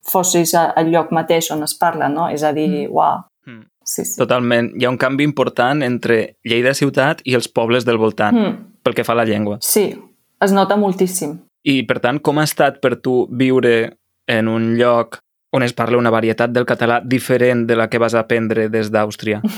fossis 0.05 0.55
al 0.55 0.91
lloc 0.91 1.11
mateix 1.13 1.51
on 1.53 1.63
es 1.63 1.75
parla, 1.75 2.09
no? 2.09 2.29
És 2.29 2.43
a 2.43 2.53
dir, 2.53 2.69
Mm. 2.89 2.93
uah, 2.93 3.25
Mm. 3.47 3.63
sí, 3.85 4.05
sí. 4.05 4.17
Totalment. 4.19 4.73
Hi 4.77 4.85
ha 4.85 4.91
un 4.91 4.99
canvi 4.99 5.25
important 5.25 5.83
entre 5.83 6.37
Lleida 6.45 6.75
ciutat 6.75 7.21
i 7.25 7.35
els 7.35 7.49
pobles 7.49 7.85
del 7.85 7.97
voltant, 7.99 8.37
Mm. 8.37 8.57
pel 8.83 8.95
que 8.95 9.05
fa 9.05 9.13
a 9.13 9.17
la 9.17 9.25
llengua. 9.25 9.59
Sí, 9.61 9.95
es 10.43 10.53
nota 10.53 10.77
moltíssim. 10.77 11.39
I, 11.63 11.83
per 11.87 12.01
tant, 12.03 12.19
com 12.19 12.39
ha 12.39 12.47
estat 12.49 12.81
per 12.83 12.97
tu 12.99 13.27
viure 13.31 13.93
en 14.31 14.49
un 14.49 14.75
lloc 14.79 15.21
on 15.53 15.63
es 15.63 15.75
parla 15.77 15.99
una 16.01 16.11
varietat 16.11 16.51
del 16.51 16.67
català 16.67 17.01
diferent 17.05 17.67
de 17.69 17.77
la 17.77 17.89
que 17.89 18.01
vas 18.01 18.15
aprendre 18.17 18.69
des 18.73 18.91
d'Àustria? 18.91 19.43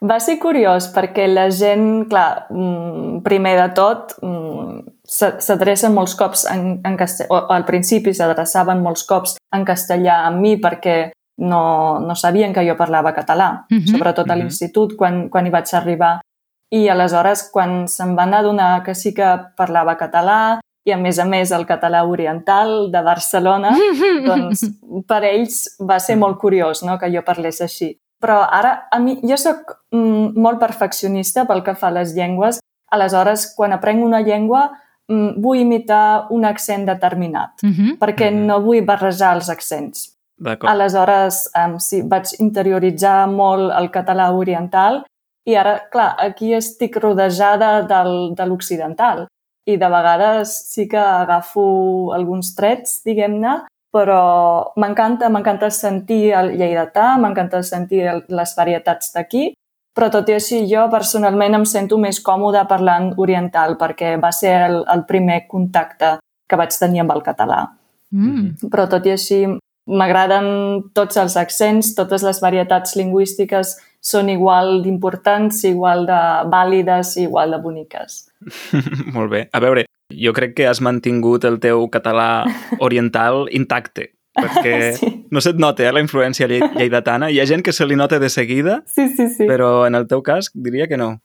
Va 0.00 0.16
ser 0.16 0.38
curiós 0.40 0.86
perquè 0.94 1.26
la 1.28 1.50
gent, 1.52 2.06
clar, 2.08 2.46
mm, 2.48 3.20
primer 3.20 3.56
de 3.58 3.66
tot, 3.76 4.14
mm, 4.24 4.78
s'adrecen 5.04 5.92
molts 5.92 6.14
cops 6.16 6.46
en, 6.48 6.80
en 6.86 6.96
castellà, 6.96 7.28
o 7.28 7.52
al 7.52 7.66
principi 7.68 8.14
s'adreçaven 8.16 8.80
molts 8.80 9.04
cops 9.04 9.36
en 9.52 9.66
castellà 9.68 10.22
amb 10.30 10.40
mi 10.40 10.54
perquè 10.56 11.10
no, 11.44 12.00
no 12.00 12.16
sabien 12.16 12.54
que 12.56 12.64
jo 12.64 12.78
parlava 12.78 13.12
català, 13.12 13.66
uh 13.68 13.74
mhm. 13.74 13.80
-huh. 13.80 13.90
sobretot 13.92 14.30
a 14.30 14.36
l'institut, 14.36 14.96
quan, 14.96 15.28
quan 15.28 15.46
hi 15.46 15.50
vaig 15.50 15.74
arribar. 15.74 16.20
I 16.70 16.86
aleshores, 16.88 17.48
quan 17.50 17.88
se'n 17.90 18.14
van 18.14 18.34
adonar 18.34 18.82
que 18.86 18.94
sí 18.94 19.10
que 19.14 19.26
parlava 19.58 19.96
català 19.98 20.60
i, 20.86 20.92
a 20.94 20.98
més 20.98 21.18
a 21.18 21.26
més, 21.28 21.50
el 21.52 21.66
català 21.66 22.04
oriental 22.06 22.90
de 22.92 23.02
Barcelona, 23.04 23.72
doncs 24.28 24.62
per 25.08 25.24
ells 25.28 25.64
va 25.82 25.98
ser 26.00 26.16
molt 26.20 26.38
curiós 26.40 26.84
no?, 26.86 26.96
que 26.98 27.10
jo 27.12 27.24
parlés 27.26 27.60
així. 27.66 27.96
Però 28.20 28.38
ara, 28.44 28.74
a 28.92 29.00
mi, 29.00 29.16
jo 29.24 29.36
sóc 29.40 29.74
mm, 29.96 30.38
molt 30.38 30.60
perfeccionista 30.60 31.46
pel 31.48 31.64
que 31.66 31.74
fa 31.74 31.88
a 31.88 31.96
les 31.98 32.14
llengües. 32.14 32.60
Aleshores, 32.92 33.48
quan 33.56 33.74
aprenc 33.74 34.04
una 34.04 34.20
llengua, 34.22 34.68
mm, 35.10 35.40
vull 35.42 35.64
imitar 35.64 36.30
un 36.30 36.44
accent 36.46 36.86
determinat, 36.86 37.64
uh 37.64 37.68
-huh. 37.68 37.98
perquè 37.98 38.30
no 38.30 38.60
vull 38.60 38.84
barrejar 38.84 39.34
els 39.34 39.48
accents. 39.48 40.16
Aleshores, 40.70 41.50
um, 41.54 41.78
sí, 41.78 42.02
vaig 42.02 42.24
interioritzar 42.38 43.26
molt 43.28 43.72
el 43.76 43.90
català 43.90 44.30
oriental 44.32 45.04
i 45.48 45.56
ara, 45.56 45.78
clar, 45.92 46.14
aquí 46.18 46.52
estic 46.54 46.96
rodejada 47.00 47.80
del, 47.88 48.34
de 48.36 48.46
l'occidental 48.46 49.26
i 49.68 49.76
de 49.80 49.88
vegades 49.92 50.52
sí 50.72 50.86
que 50.88 50.98
agafo 51.00 52.12
alguns 52.16 52.54
trets, 52.56 53.00
diguem-ne, 53.06 53.60
però 53.94 54.72
m'encanta, 54.80 55.30
m'encanta 55.32 55.70
sentir 55.74 56.30
el 56.36 56.54
lleidatà, 56.58 57.16
m'encanta 57.18 57.62
sentir 57.66 58.04
el, 58.06 58.22
les 58.28 58.54
varietats 58.56 59.12
d'aquí, 59.14 59.50
però 59.96 60.08
tot 60.12 60.28
i 60.30 60.36
així 60.36 60.62
jo 60.70 60.86
personalment 60.92 61.58
em 61.58 61.66
sento 61.66 61.98
més 61.98 62.20
còmode 62.24 62.62
parlant 62.70 63.10
oriental 63.18 63.76
perquè 63.80 64.14
va 64.22 64.30
ser 64.32 64.54
el, 64.68 64.78
el 64.94 65.04
primer 65.08 65.42
contacte 65.50 66.18
que 66.48 66.58
vaig 66.58 66.76
tenir 66.78 67.02
amb 67.02 67.16
el 67.16 67.24
català. 67.26 67.64
Mm. 68.14 68.70
Però 68.70 68.86
tot 68.90 69.06
i 69.06 69.14
així 69.14 69.42
m'agraden 69.90 70.46
tots 70.94 71.18
els 71.18 71.36
accents, 71.40 71.94
totes 71.98 72.22
les 72.26 72.40
varietats 72.42 72.94
lingüístiques 72.98 73.76
són 74.00 74.30
igual 74.32 74.80
d'importants, 74.82 75.62
igual 75.68 76.06
de 76.08 76.20
vàlides, 76.50 77.16
igual 77.20 77.52
de 77.52 77.60
boniques. 77.60 78.24
Molt 79.14 79.30
bé. 79.30 79.42
A 79.52 79.60
veure, 79.60 79.84
jo 80.10 80.32
crec 80.32 80.56
que 80.56 80.66
has 80.68 80.80
mantingut 80.80 81.44
el 81.44 81.60
teu 81.60 81.86
català 81.92 82.46
oriental 82.86 83.46
intacte, 83.52 84.10
perquè 84.40 84.74
sí. 84.98 85.12
no 85.30 85.44
se't 85.44 85.60
nota 85.60 85.86
eh, 85.86 85.92
la 85.92 86.02
influència 86.02 86.48
lleidatana. 86.48 87.30
Hi 87.30 87.40
ha 87.40 87.48
gent 87.48 87.64
que 87.66 87.76
se 87.76 87.86
li 87.86 87.98
nota 88.00 88.18
de 88.18 88.32
seguida, 88.32 88.80
sí, 88.86 89.08
sí, 89.14 89.28
sí. 89.28 89.46
però 89.46 89.86
en 89.86 89.98
el 89.98 90.08
teu 90.08 90.24
cas 90.24 90.50
diria 90.54 90.88
que 90.88 91.00
no. 91.00 91.18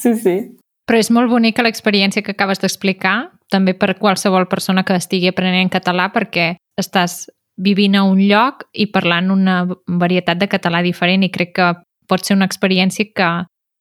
sí, 0.00 0.16
sí. 0.16 0.38
Però 0.84 0.98
és 1.00 1.08
molt 1.08 1.30
bonica 1.32 1.64
l'experiència 1.64 2.20
que 2.24 2.34
acabes 2.34 2.60
d'explicar, 2.60 3.32
també 3.52 3.72
per 3.72 3.94
qualsevol 3.96 4.44
persona 4.50 4.84
que 4.84 4.96
estigui 4.98 5.30
aprenent 5.30 5.70
català, 5.72 6.10
perquè 6.12 6.54
estàs 6.80 7.24
vivint 7.56 7.94
a 7.96 8.04
un 8.04 8.20
lloc 8.20 8.66
i 8.72 8.86
parlant 8.90 9.30
una 9.30 9.62
varietat 9.86 10.40
de 10.40 10.48
català 10.50 10.82
diferent 10.82 11.22
i 11.22 11.32
crec 11.32 11.54
que 11.58 11.72
pot 12.08 12.24
ser 12.24 12.36
una 12.36 12.48
experiència 12.48 13.10
que, 13.14 13.30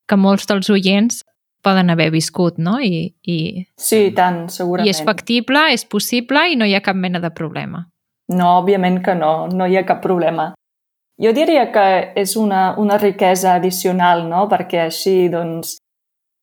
que 0.08 0.18
molts 0.20 0.48
dels 0.50 0.70
oients 0.70 1.24
poden 1.63 1.89
haver 1.89 2.10
viscut, 2.12 2.60
no? 2.60 2.80
I, 2.84 3.15
i... 3.24 3.38
Sí, 3.80 4.12
tant, 4.15 4.46
segurament. 4.51 4.89
I 4.89 4.94
és 4.94 5.01
factible, 5.06 5.63
és 5.74 5.86
possible 5.88 6.44
i 6.51 6.60
no 6.60 6.68
hi 6.68 6.75
ha 6.75 6.84
cap 6.84 6.98
mena 7.00 7.22
de 7.24 7.32
problema. 7.32 7.86
No, 8.34 8.58
òbviament 8.60 9.01
que 9.03 9.15
no, 9.15 9.48
no 9.48 9.68
hi 9.68 9.77
ha 9.80 9.86
cap 9.88 10.03
problema. 10.03 10.51
Jo 11.22 11.32
diria 11.36 11.70
que 11.72 11.86
és 12.20 12.36
una, 12.39 12.74
una 12.82 12.98
riquesa 12.98 13.56
addicional, 13.56 14.25
no? 14.27 14.48
Perquè 14.51 14.88
així, 14.88 15.30
doncs, 15.32 15.77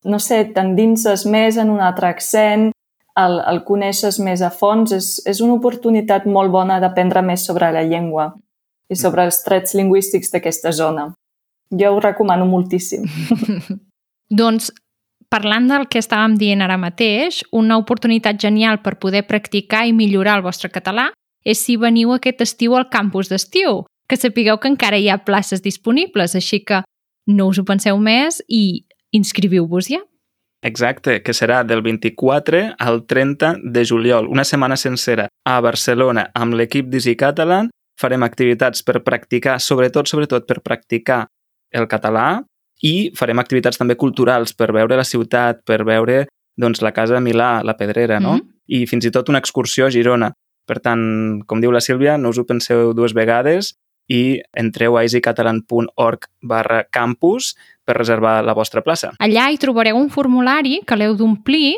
no 0.09 0.17
sé, 0.19 0.43
t'endinses 0.55 1.27
més 1.29 1.57
en 1.61 1.69
un 1.69 1.81
altre 1.83 2.09
accent, 2.09 2.71
el, 3.19 3.39
el 3.47 3.63
coneixes 3.67 4.19
més 4.23 4.41
a 4.41 4.51
fons, 4.53 4.93
és, 4.95 5.09
és 5.27 5.41
una 5.41 5.57
oportunitat 5.57 6.25
molt 6.25 6.51
bona 6.51 6.79
d'aprendre 6.79 7.23
més 7.25 7.45
sobre 7.45 7.71
la 7.73 7.83
llengua 7.83 8.31
i 8.91 8.97
sobre 8.99 9.25
els 9.27 9.41
trets 9.45 9.75
lingüístics 9.75 10.31
d'aquesta 10.31 10.71
zona. 10.75 11.09
Jo 11.71 11.93
ho 11.95 11.99
recomano 12.03 12.45
moltíssim. 12.45 13.05
doncs, 14.41 14.71
parlant 15.31 15.69
del 15.71 15.87
que 15.87 16.01
estàvem 16.03 16.35
dient 16.39 16.63
ara 16.63 16.77
mateix, 16.79 17.41
una 17.55 17.77
oportunitat 17.79 18.39
genial 18.39 18.81
per 18.83 18.97
poder 18.99 19.23
practicar 19.27 19.85
i 19.87 19.95
millorar 19.95 20.37
el 20.39 20.45
vostre 20.47 20.71
català 20.71 21.09
és 21.47 21.63
si 21.63 21.77
veniu 21.79 22.11
aquest 22.13 22.43
estiu 22.43 22.75
al 22.77 22.89
campus 22.91 23.31
d'estiu, 23.31 23.85
que 24.07 24.19
sapigueu 24.19 24.59
que 24.59 24.69
encara 24.69 24.99
hi 24.99 25.07
ha 25.09 25.23
places 25.23 25.63
disponibles, 25.63 26.35
així 26.35 26.59
que 26.67 26.83
no 27.31 27.47
us 27.47 27.61
ho 27.61 27.65
penseu 27.65 27.97
més 27.97 28.41
i 28.49 28.83
inscriviu-vos 29.15 29.87
ja. 29.87 30.01
Exacte, 30.61 31.21
que 31.25 31.33
serà 31.33 31.63
del 31.65 31.81
24 31.81 32.75
al 32.77 33.05
30 33.09 33.55
de 33.63 33.83
juliol, 33.85 34.27
una 34.29 34.45
setmana 34.45 34.77
sencera 34.77 35.27
a 35.43 35.59
Barcelona 35.59 36.27
amb 36.37 36.53
l'equip 36.53 36.91
d'Easy 36.91 37.15
Catalan. 37.17 37.71
Farem 37.99 38.21
activitats 38.23 38.85
per 38.85 39.01
practicar, 39.05 39.57
sobretot, 39.59 40.09
sobretot 40.09 40.45
per 40.49 40.61
practicar 40.61 41.25
el 41.73 41.87
català 41.89 42.43
i 42.85 43.11
farem 43.17 43.41
activitats 43.41 43.77
també 43.81 43.97
culturals 43.97 44.53
per 44.57 44.71
veure 44.73 44.97
la 44.97 45.05
ciutat, 45.05 45.61
per 45.65 45.83
veure 45.85 46.25
doncs, 46.61 46.81
la 46.81 46.93
Casa 46.93 47.17
de 47.17 47.25
Milà, 47.25 47.61
la 47.65 47.77
Pedrera, 47.77 48.19
no? 48.19 48.35
Mm 48.35 48.39
-hmm. 48.39 48.49
I 48.67 48.85
fins 48.87 49.05
i 49.05 49.11
tot 49.11 49.29
una 49.29 49.39
excursió 49.39 49.85
a 49.85 49.89
Girona. 49.89 50.31
Per 50.67 50.79
tant, 50.79 51.41
com 51.45 51.59
diu 51.59 51.71
la 51.71 51.81
Sílvia, 51.81 52.17
no 52.17 52.29
us 52.29 52.37
ho 52.37 52.45
penseu 52.45 52.93
dues 52.93 53.13
vegades 53.13 53.73
i 54.11 54.41
entreu 54.57 54.97
a 54.97 55.05
easycatalan.org 55.05 56.27
barra 56.41 56.83
campus 56.91 57.55
per 57.85 57.95
reservar 57.97 58.41
la 58.43 58.55
vostra 58.57 58.83
plaça. 58.83 59.13
Allà 59.19 59.47
hi 59.49 59.59
trobareu 59.61 59.97
un 59.99 60.09
formulari 60.11 60.81
que 60.87 60.97
l'heu 60.99 61.15
d'omplir, 61.15 61.77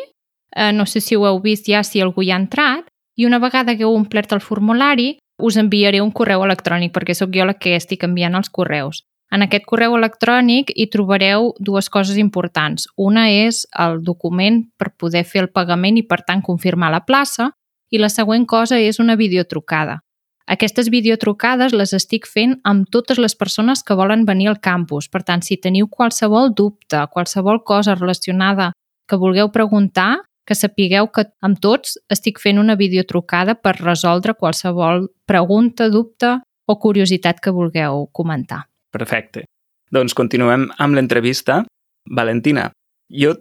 eh, 0.55 0.71
no 0.73 0.85
sé 0.89 1.01
si 1.01 1.15
ho 1.15 1.27
heu 1.29 1.41
vist 1.43 1.69
ja, 1.69 1.83
si 1.83 2.01
algú 2.01 2.25
hi 2.25 2.31
ha 2.31 2.41
entrat, 2.41 2.89
i 3.15 3.27
una 3.29 3.39
vegada 3.39 3.75
que 3.77 3.85
heu 3.85 3.93
omplert 3.93 4.33
el 4.33 4.41
formulari 4.41 5.17
us 5.43 5.57
enviaré 5.57 6.01
un 6.01 6.11
correu 6.11 6.43
electrònic, 6.45 6.93
perquè 6.93 7.13
sóc 7.17 7.33
jo 7.33 7.45
la 7.45 7.57
que 7.57 7.75
estic 7.75 8.03
enviant 8.05 8.35
els 8.35 8.49
correus. 8.49 9.03
En 9.33 9.41
aquest 9.41 9.65
correu 9.65 9.95
electrònic 9.97 10.69
hi 10.77 10.85
trobareu 10.93 11.53
dues 11.59 11.89
coses 11.89 12.19
importants. 12.21 12.85
Una 12.97 13.25
és 13.33 13.63
el 13.81 14.03
document 14.05 14.61
per 14.77 14.91
poder 14.93 15.23
fer 15.25 15.41
el 15.41 15.49
pagament 15.49 15.97
i, 15.97 16.05
per 16.05 16.21
tant, 16.21 16.43
confirmar 16.45 16.91
la 16.93 17.01
plaça, 17.05 17.49
i 17.89 18.01
la 18.01 18.09
següent 18.13 18.45
cosa 18.49 18.77
és 18.77 18.99
una 19.01 19.15
videotrucada. 19.17 20.01
Aquestes 20.43 20.89
videotrucades 20.91 21.71
les 21.71 21.93
estic 21.95 22.27
fent 22.27 22.57
amb 22.67 22.89
totes 22.91 23.19
les 23.21 23.35
persones 23.35 23.83
que 23.83 23.95
volen 23.95 24.25
venir 24.27 24.49
al 24.51 24.59
campus. 24.59 25.07
Per 25.07 25.23
tant, 25.23 25.41
si 25.41 25.55
teniu 25.55 25.87
qualsevol 25.87 26.51
dubte, 26.51 26.99
qualsevol 27.11 27.63
cosa 27.63 27.95
relacionada 27.95 28.73
que 29.07 29.19
vulgueu 29.19 29.51
preguntar, 29.55 30.25
que 30.43 30.55
sapigueu 30.55 31.07
que 31.15 31.29
amb 31.41 31.61
tots 31.63 31.95
estic 32.11 32.41
fent 32.43 32.59
una 32.59 32.75
videotrucada 32.75 33.55
per 33.55 33.77
resoldre 33.79 34.35
qualsevol 34.35 35.07
pregunta, 35.25 35.87
dubte 35.89 36.35
o 36.67 36.75
curiositat 36.79 37.39
que 37.39 37.51
vulgueu 37.51 38.09
comentar. 38.11 38.65
Perfecte. 38.91 39.45
Doncs 39.91 40.15
continuem 40.17 40.67
amb 40.77 40.97
l'entrevista. 40.97 41.61
Valentina, 42.03 42.67
jo 43.07 43.37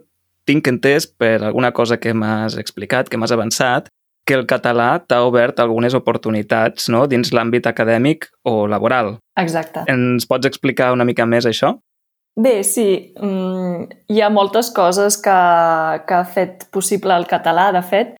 tinc 0.47 0.67
entès 0.71 1.07
per 1.07 1.41
alguna 1.41 1.73
cosa 1.75 1.97
que 1.99 2.13
m'has 2.15 2.55
explicat, 2.59 3.09
que 3.09 3.19
m'has 3.19 3.33
avançat, 3.35 3.89
que 4.27 4.35
el 4.37 4.45
català 4.47 4.97
t'ha 5.03 5.21
obert 5.27 5.59
algunes 5.59 5.95
oportunitats 5.97 6.89
no? 6.93 7.05
dins 7.11 7.33
l'àmbit 7.35 7.67
acadèmic 7.67 8.29
o 8.47 8.63
laboral. 8.71 9.17
Exacte. 9.39 9.83
Ens 9.91 10.27
pots 10.29 10.47
explicar 10.47 10.93
una 10.95 11.07
mica 11.07 11.27
més 11.27 11.47
això? 11.49 11.75
Bé, 12.39 12.63
sí. 12.65 13.13
Mm, 13.19 13.85
hi 14.09 14.21
ha 14.21 14.31
moltes 14.33 14.71
coses 14.73 15.19
que, 15.21 15.37
que 16.07 16.17
ha 16.17 16.25
fet 16.25 16.67
possible 16.73 17.13
el 17.13 17.27
català, 17.29 17.69
de 17.75 17.83
fet, 17.85 18.15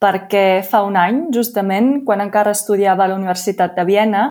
perquè 0.00 0.62
fa 0.64 0.84
un 0.86 0.96
any, 0.96 1.26
justament, 1.34 1.98
quan 2.06 2.22
encara 2.24 2.54
estudiava 2.56 3.04
a 3.04 3.10
la 3.12 3.18
Universitat 3.18 3.74
de 3.76 3.84
Viena, 3.84 4.28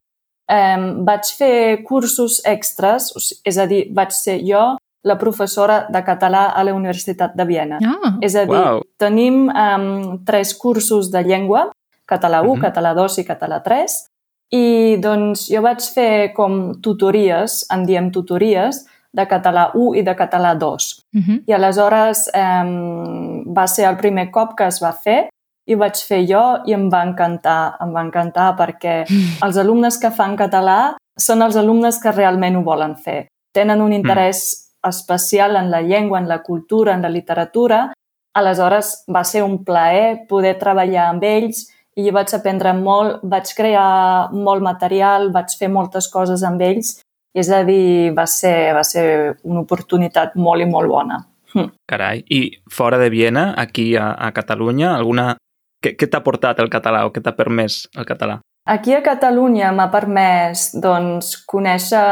eh, 0.50 0.80
vaig 1.06 1.30
fer 1.38 1.84
cursos 1.86 2.40
extras, 2.48 3.12
és 3.46 3.60
a 3.60 3.68
dir, 3.70 3.86
vaig 3.94 4.16
ser 4.16 4.40
jo 4.48 4.64
la 5.04 5.18
professora 5.18 5.86
de 5.90 6.02
català 6.04 6.48
a 6.56 6.64
la 6.64 6.74
Universitat 6.74 7.36
de 7.36 7.46
Viena. 7.46 7.80
Ah, 7.84 8.18
És 8.22 8.36
a 8.36 8.46
dir, 8.46 8.58
wow. 8.58 8.82
tenim 8.98 9.48
um, 9.50 10.20
tres 10.26 10.54
cursos 10.58 11.12
de 11.12 11.24
llengua, 11.24 11.70
català 12.06 12.42
1, 12.42 12.50
uh 12.50 12.56
-huh. 12.56 12.62
català 12.62 12.94
2 12.94 13.18
i 13.18 13.24
català 13.24 13.62
3, 13.64 14.08
i 14.52 14.98
doncs 15.00 15.48
jo 15.52 15.62
vaig 15.62 15.82
fer 15.82 16.34
com 16.34 16.80
tutories, 16.82 17.66
en 17.72 17.86
diem 17.86 18.12
tutories, 18.12 18.86
de 19.12 19.26
català 19.26 19.72
1 19.74 19.96
i 19.96 20.04
de 20.04 20.16
català 20.16 20.56
2. 20.56 21.04
Uh 21.14 21.22
-huh. 21.22 21.44
I 21.48 21.54
aleshores 21.54 22.30
um, 22.34 23.54
va 23.54 23.68
ser 23.68 23.86
el 23.90 23.98
primer 23.98 24.32
cop 24.32 24.56
que 24.56 24.68
es 24.68 24.82
va 24.84 24.92
fer 24.92 25.30
i 25.66 25.76
vaig 25.76 25.96
fer 25.96 26.26
jo 26.28 26.60
i 26.66 26.74
em 26.74 26.90
va 26.90 27.04
encantar, 27.04 27.78
em 27.82 27.94
va 27.94 28.02
encantar 28.02 28.56
perquè 28.58 29.06
els 29.46 29.58
alumnes 29.58 29.98
que 29.98 30.12
fan 30.12 30.36
català 30.36 30.96
són 31.18 31.42
els 31.42 31.56
alumnes 31.56 32.00
que 32.02 32.12
realment 32.12 32.56
ho 32.56 32.64
volen 32.64 32.96
fer. 32.96 33.28
Tenen 33.54 33.82
un 33.82 33.90
mm. 33.90 33.94
interès 33.94 34.67
especial 34.90 35.56
en 35.56 35.72
la 35.72 35.82
llengua, 35.82 36.20
en 36.20 36.28
la 36.28 36.42
cultura, 36.44 36.94
en 36.94 37.02
la 37.02 37.10
literatura, 37.10 37.94
aleshores 38.38 39.04
va 39.14 39.24
ser 39.24 39.44
un 39.44 39.64
plaer 39.66 40.28
poder 40.30 40.58
treballar 40.60 41.10
amb 41.10 41.24
ells 41.26 41.66
i 41.98 42.12
vaig 42.14 42.34
aprendre 42.36 42.74
molt, 42.78 43.24
vaig 43.26 43.50
crear 43.58 44.30
molt 44.34 44.62
material, 44.62 45.32
vaig 45.34 45.56
fer 45.58 45.70
moltes 45.74 46.10
coses 46.14 46.44
amb 46.46 46.62
ells, 46.62 47.00
és 47.34 47.50
a 47.50 47.64
dir, 47.66 48.14
va 48.18 48.28
ser, 48.30 48.74
va 48.78 48.84
ser 48.86 49.08
una 49.44 49.64
oportunitat 49.66 50.38
molt 50.38 50.62
i 50.62 50.70
molt 50.70 50.90
bona. 50.92 51.20
Hm. 51.54 51.72
Carai, 51.90 52.24
i 52.30 52.42
fora 52.70 53.00
de 53.02 53.10
Viena, 53.10 53.50
aquí 53.58 53.96
a, 53.96 54.12
a 54.14 54.32
Catalunya, 54.36 54.94
alguna... 54.96 55.36
Què, 55.78 55.94
què 55.94 56.08
t'ha 56.10 56.24
portat 56.26 56.58
el 56.62 56.72
català 56.74 57.04
o 57.06 57.12
què 57.14 57.22
t'ha 57.22 57.36
permès 57.38 57.84
el 57.98 58.06
català? 58.10 58.40
Aquí 58.68 58.92
a 58.94 59.00
Catalunya 59.00 59.72
m'ha 59.72 59.88
permès 59.88 60.74
doncs, 60.84 61.38
conèixer 61.48 62.04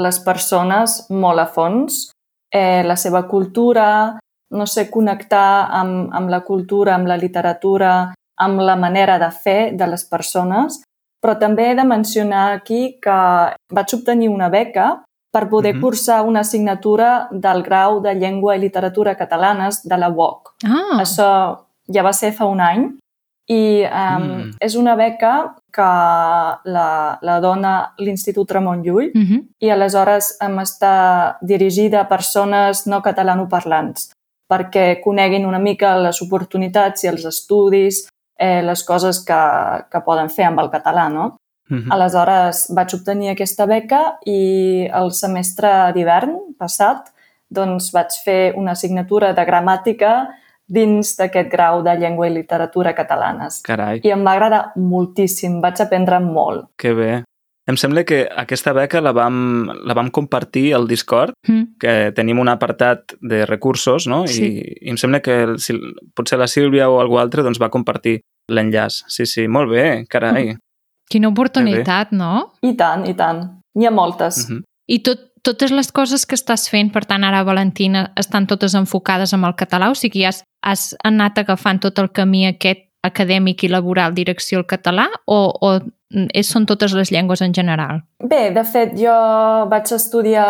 les 0.00 0.18
persones 0.24 1.02
molt 1.12 1.42
a 1.42 1.44
fons, 1.44 2.06
eh, 2.48 2.80
la 2.88 2.96
seva 2.96 3.26
cultura, 3.28 4.16
no 4.56 4.66
sé, 4.66 4.86
connectar 4.90 5.68
amb, 5.80 6.08
amb 6.16 6.32
la 6.32 6.40
cultura, 6.40 6.94
amb 6.94 7.10
la 7.10 7.18
literatura, 7.20 8.14
amb 8.40 8.64
la 8.64 8.76
manera 8.80 9.18
de 9.20 9.28
fer 9.30 9.74
de 9.76 9.86
les 9.90 10.06
persones, 10.08 10.80
però 11.20 11.36
també 11.38 11.70
he 11.70 11.74
de 11.76 11.84
mencionar 11.84 12.46
aquí 12.54 12.96
que 13.02 13.18
vaig 13.76 13.94
obtenir 13.98 14.30
una 14.32 14.48
beca 14.48 15.04
per 15.34 15.48
poder 15.50 15.74
mhm. 15.74 15.78
-huh. 15.78 15.84
cursar 15.84 16.24
una 16.24 16.40
assignatura 16.40 17.28
del 17.30 17.62
grau 17.62 18.00
de 18.00 18.14
Llengua 18.14 18.56
i 18.56 18.60
Literatura 18.60 19.16
Catalanes 19.16 19.82
de 19.82 19.96
la 19.98 20.08
UOC. 20.08 20.54
Ah. 20.64 21.00
Això 21.00 21.58
ja 21.92 22.02
va 22.02 22.12
ser 22.12 22.32
fa 22.32 22.46
un 22.46 22.60
any 22.60 22.96
i 23.48 23.84
um, 23.84 24.22
mm. 24.22 24.56
és 24.60 24.74
una 24.74 24.94
beca 24.96 25.54
que 25.74 25.90
la, 26.76 26.88
la 27.22 27.38
dona 27.42 27.74
l'Institut 27.98 28.50
Ramon 28.54 28.82
Llull 28.82 29.10
uh 29.10 29.20
-huh. 29.20 29.40
i 29.58 29.70
aleshores 29.70 30.36
em 30.40 30.58
està 30.58 31.36
dirigida 31.42 32.00
a 32.00 32.08
persones 32.08 32.86
no 32.86 33.02
catalanoparlants 33.02 34.12
perquè 34.50 35.00
coneguin 35.02 35.46
una 35.46 35.58
mica 35.58 35.96
les 35.98 36.20
oportunitats 36.22 37.04
i 37.04 37.08
els 37.08 37.24
estudis, 37.24 38.08
eh, 38.38 38.62
les 38.62 38.84
coses 38.84 39.24
que, 39.24 39.40
que 39.90 40.00
poden 40.00 40.28
fer 40.30 40.44
amb 40.44 40.60
el 40.60 40.70
català, 40.70 41.08
no? 41.08 41.36
Uh 41.70 41.76
-huh. 41.76 41.92
Aleshores 41.94 42.66
vaig 42.76 42.94
obtenir 42.94 43.30
aquesta 43.30 43.66
beca 43.66 44.18
i 44.26 44.86
el 44.92 45.12
semestre 45.12 45.92
d'hivern 45.94 46.54
passat 46.58 47.10
doncs 47.48 47.92
vaig 47.92 48.10
fer 48.24 48.52
una 48.56 48.72
assignatura 48.72 49.32
de 49.32 49.44
gramàtica 49.44 50.28
dins 50.66 51.16
d'aquest 51.18 51.50
grau 51.52 51.82
de 51.82 51.94
llengua 51.98 52.28
i 52.28 52.34
literatura 52.34 52.94
catalanes. 52.94 53.60
Carai. 53.62 54.00
I 54.02 54.10
em 54.10 54.24
va 54.24 54.32
agradar 54.32 54.72
moltíssim, 54.76 55.60
vaig 55.60 55.80
aprendre 55.80 56.20
molt. 56.20 56.70
Que 56.78 56.92
bé. 56.94 57.12
Em 57.66 57.76
sembla 57.80 58.04
que 58.04 58.26
aquesta 58.28 58.74
beca 58.76 59.00
la 59.00 59.12
vam, 59.16 59.70
la 59.88 59.94
vam 59.96 60.10
compartir 60.10 60.74
al 60.74 60.86
Discord, 60.86 61.32
Mm. 61.48 61.78
que 61.80 62.12
tenim 62.14 62.38
un 62.38 62.48
apartat 62.48 63.14
de 63.22 63.46
recursos, 63.46 64.06
no? 64.06 64.26
Sí. 64.26 64.44
I, 64.44 64.88
I 64.88 64.90
em 64.90 64.96
sembla 64.96 65.20
que 65.20 65.42
el, 65.42 65.58
si, 65.58 65.72
potser 66.14 66.38
la 66.38 66.46
Sílvia 66.46 66.90
o 66.90 67.00
algú 67.00 67.18
altre 67.18 67.42
doncs, 67.42 67.60
va 67.60 67.70
compartir 67.70 68.20
l'enllaç. 68.52 69.04
Sí, 69.08 69.24
sí, 69.24 69.48
molt 69.48 69.70
bé, 69.70 70.04
carai. 70.08 70.56
Quina 71.08 71.28
oportunitat, 71.28 72.12
no? 72.12 72.52
I 72.62 72.74
tant, 72.76 73.06
i 73.08 73.14
tant. 73.14 73.40
N'hi 73.76 73.86
ha 73.86 73.90
moltes. 73.90 74.44
Uh 74.44 74.56
-huh. 74.56 74.62
I 74.88 74.98
tot, 75.02 75.32
totes 75.44 75.70
les 75.70 75.90
coses 75.92 76.24
que 76.26 76.36
estàs 76.38 76.68
fent, 76.72 76.90
per 76.92 77.04
tant, 77.04 77.24
ara, 77.24 77.44
Valentina, 77.44 78.08
estan 78.20 78.48
totes 78.50 78.74
enfocades 78.74 79.34
amb 79.36 79.46
el 79.48 79.54
català? 79.60 79.90
O 79.92 79.98
sigui, 79.98 80.24
has, 80.24 80.42
has 80.64 80.94
anat 81.04 81.38
agafant 81.38 81.80
tot 81.84 81.98
el 82.02 82.10
camí 82.16 82.46
aquest 82.48 82.88
acadèmic 83.04 83.66
i 83.66 83.68
laboral 83.68 84.14
direcció 84.16 84.62
al 84.62 84.66
català 84.66 85.10
o, 85.28 85.38
o 85.60 85.74
és, 86.32 86.48
són 86.48 86.64
totes 86.64 86.94
les 86.96 87.10
llengües 87.12 87.42
en 87.44 87.52
general? 87.52 88.00
Bé, 88.22 88.48
de 88.54 88.64
fet, 88.64 88.94
jo 88.96 89.14
vaig 89.68 89.90
estudiar 89.92 90.46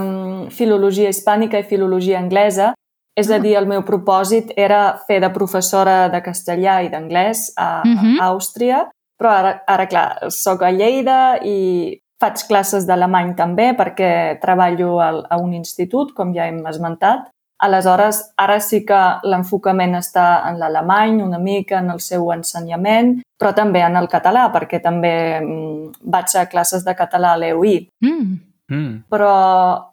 um, 0.00 0.50
filologia 0.52 1.08
hispànica 1.12 1.62
i 1.62 1.68
filologia 1.68 2.18
anglesa, 2.20 2.74
és 3.16 3.30
a 3.32 3.38
dir, 3.40 3.54
el 3.56 3.64
meu 3.70 3.80
propòsit 3.86 4.52
era 4.60 4.98
fer 5.08 5.22
de 5.24 5.30
professora 5.32 6.10
de 6.12 6.20
castellà 6.20 6.82
i 6.84 6.90
d'anglès 6.92 7.52
a, 7.56 7.82
Mhm. 7.86 7.94
uh 7.94 8.02
-huh. 8.02 8.20
a 8.20 8.26
Àustria, 8.34 8.88
però 9.18 9.30
ara, 9.30 9.62
ara 9.66 9.86
clar, 9.86 10.30
sóc 10.30 10.62
a 10.62 10.70
Lleida 10.70 11.38
i 11.42 12.02
faig 12.22 12.44
classes 12.48 12.86
d'alemany 12.88 13.34
també 13.36 13.72
perquè 13.76 14.38
treballo 14.42 14.98
al, 15.04 15.24
a 15.28 15.38
un 15.40 15.54
institut, 15.56 16.14
com 16.16 16.32
ja 16.36 16.48
hem 16.48 16.62
esmentat. 16.68 17.28
Aleshores, 17.66 18.18
ara 18.36 18.58
sí 18.60 18.82
que 18.84 18.98
l'enfocament 19.24 19.96
està 19.96 20.42
en 20.48 20.58
l'alemany, 20.60 21.22
una 21.24 21.38
mica 21.40 21.78
en 21.80 21.88
el 21.94 22.02
seu 22.04 22.28
ensenyament, 22.34 23.14
però 23.40 23.54
també 23.56 23.80
en 23.84 23.96
el 23.96 24.10
català, 24.12 24.50
perquè 24.52 24.82
també 24.84 25.14
mm, 25.40 26.02
vaig 26.12 26.36
a 26.36 26.44
classes 26.52 26.84
de 26.84 26.96
català 26.96 27.32
a 27.32 27.40
l'EUI. 27.40 27.78
Mm. 28.04 28.36
Mm. 28.68 28.94
Però 29.08 29.32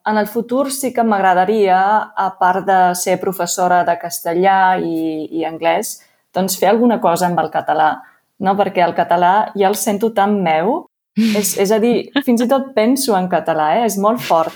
en 0.10 0.18
el 0.18 0.28
futur 0.28 0.72
sí 0.74 0.92
que 0.94 1.06
m'agradaria, 1.06 1.80
a 2.16 2.30
part 2.40 2.66
de 2.68 2.80
ser 3.00 3.20
professora 3.22 3.84
de 3.88 3.96
castellà 4.02 4.76
i, 4.82 5.30
i 5.32 5.46
anglès, 5.48 6.00
doncs 6.34 6.58
fer 6.60 6.72
alguna 6.72 7.00
cosa 7.00 7.30
amb 7.30 7.40
el 7.40 7.52
català, 7.54 7.94
no? 8.40 8.58
perquè 8.58 8.84
el 8.84 8.96
català 8.98 9.54
ja 9.56 9.70
el 9.70 9.78
sento 9.80 10.12
tan 10.18 10.42
meu, 10.44 10.82
és, 11.18 11.56
és 11.62 11.72
a 11.72 11.80
dir, 11.82 12.10
fins 12.26 12.42
i 12.42 12.48
tot 12.50 12.72
penso 12.76 13.16
en 13.18 13.30
català, 13.30 13.74
eh? 13.80 13.88
és 13.88 13.98
molt 14.02 14.22
fort. 14.24 14.56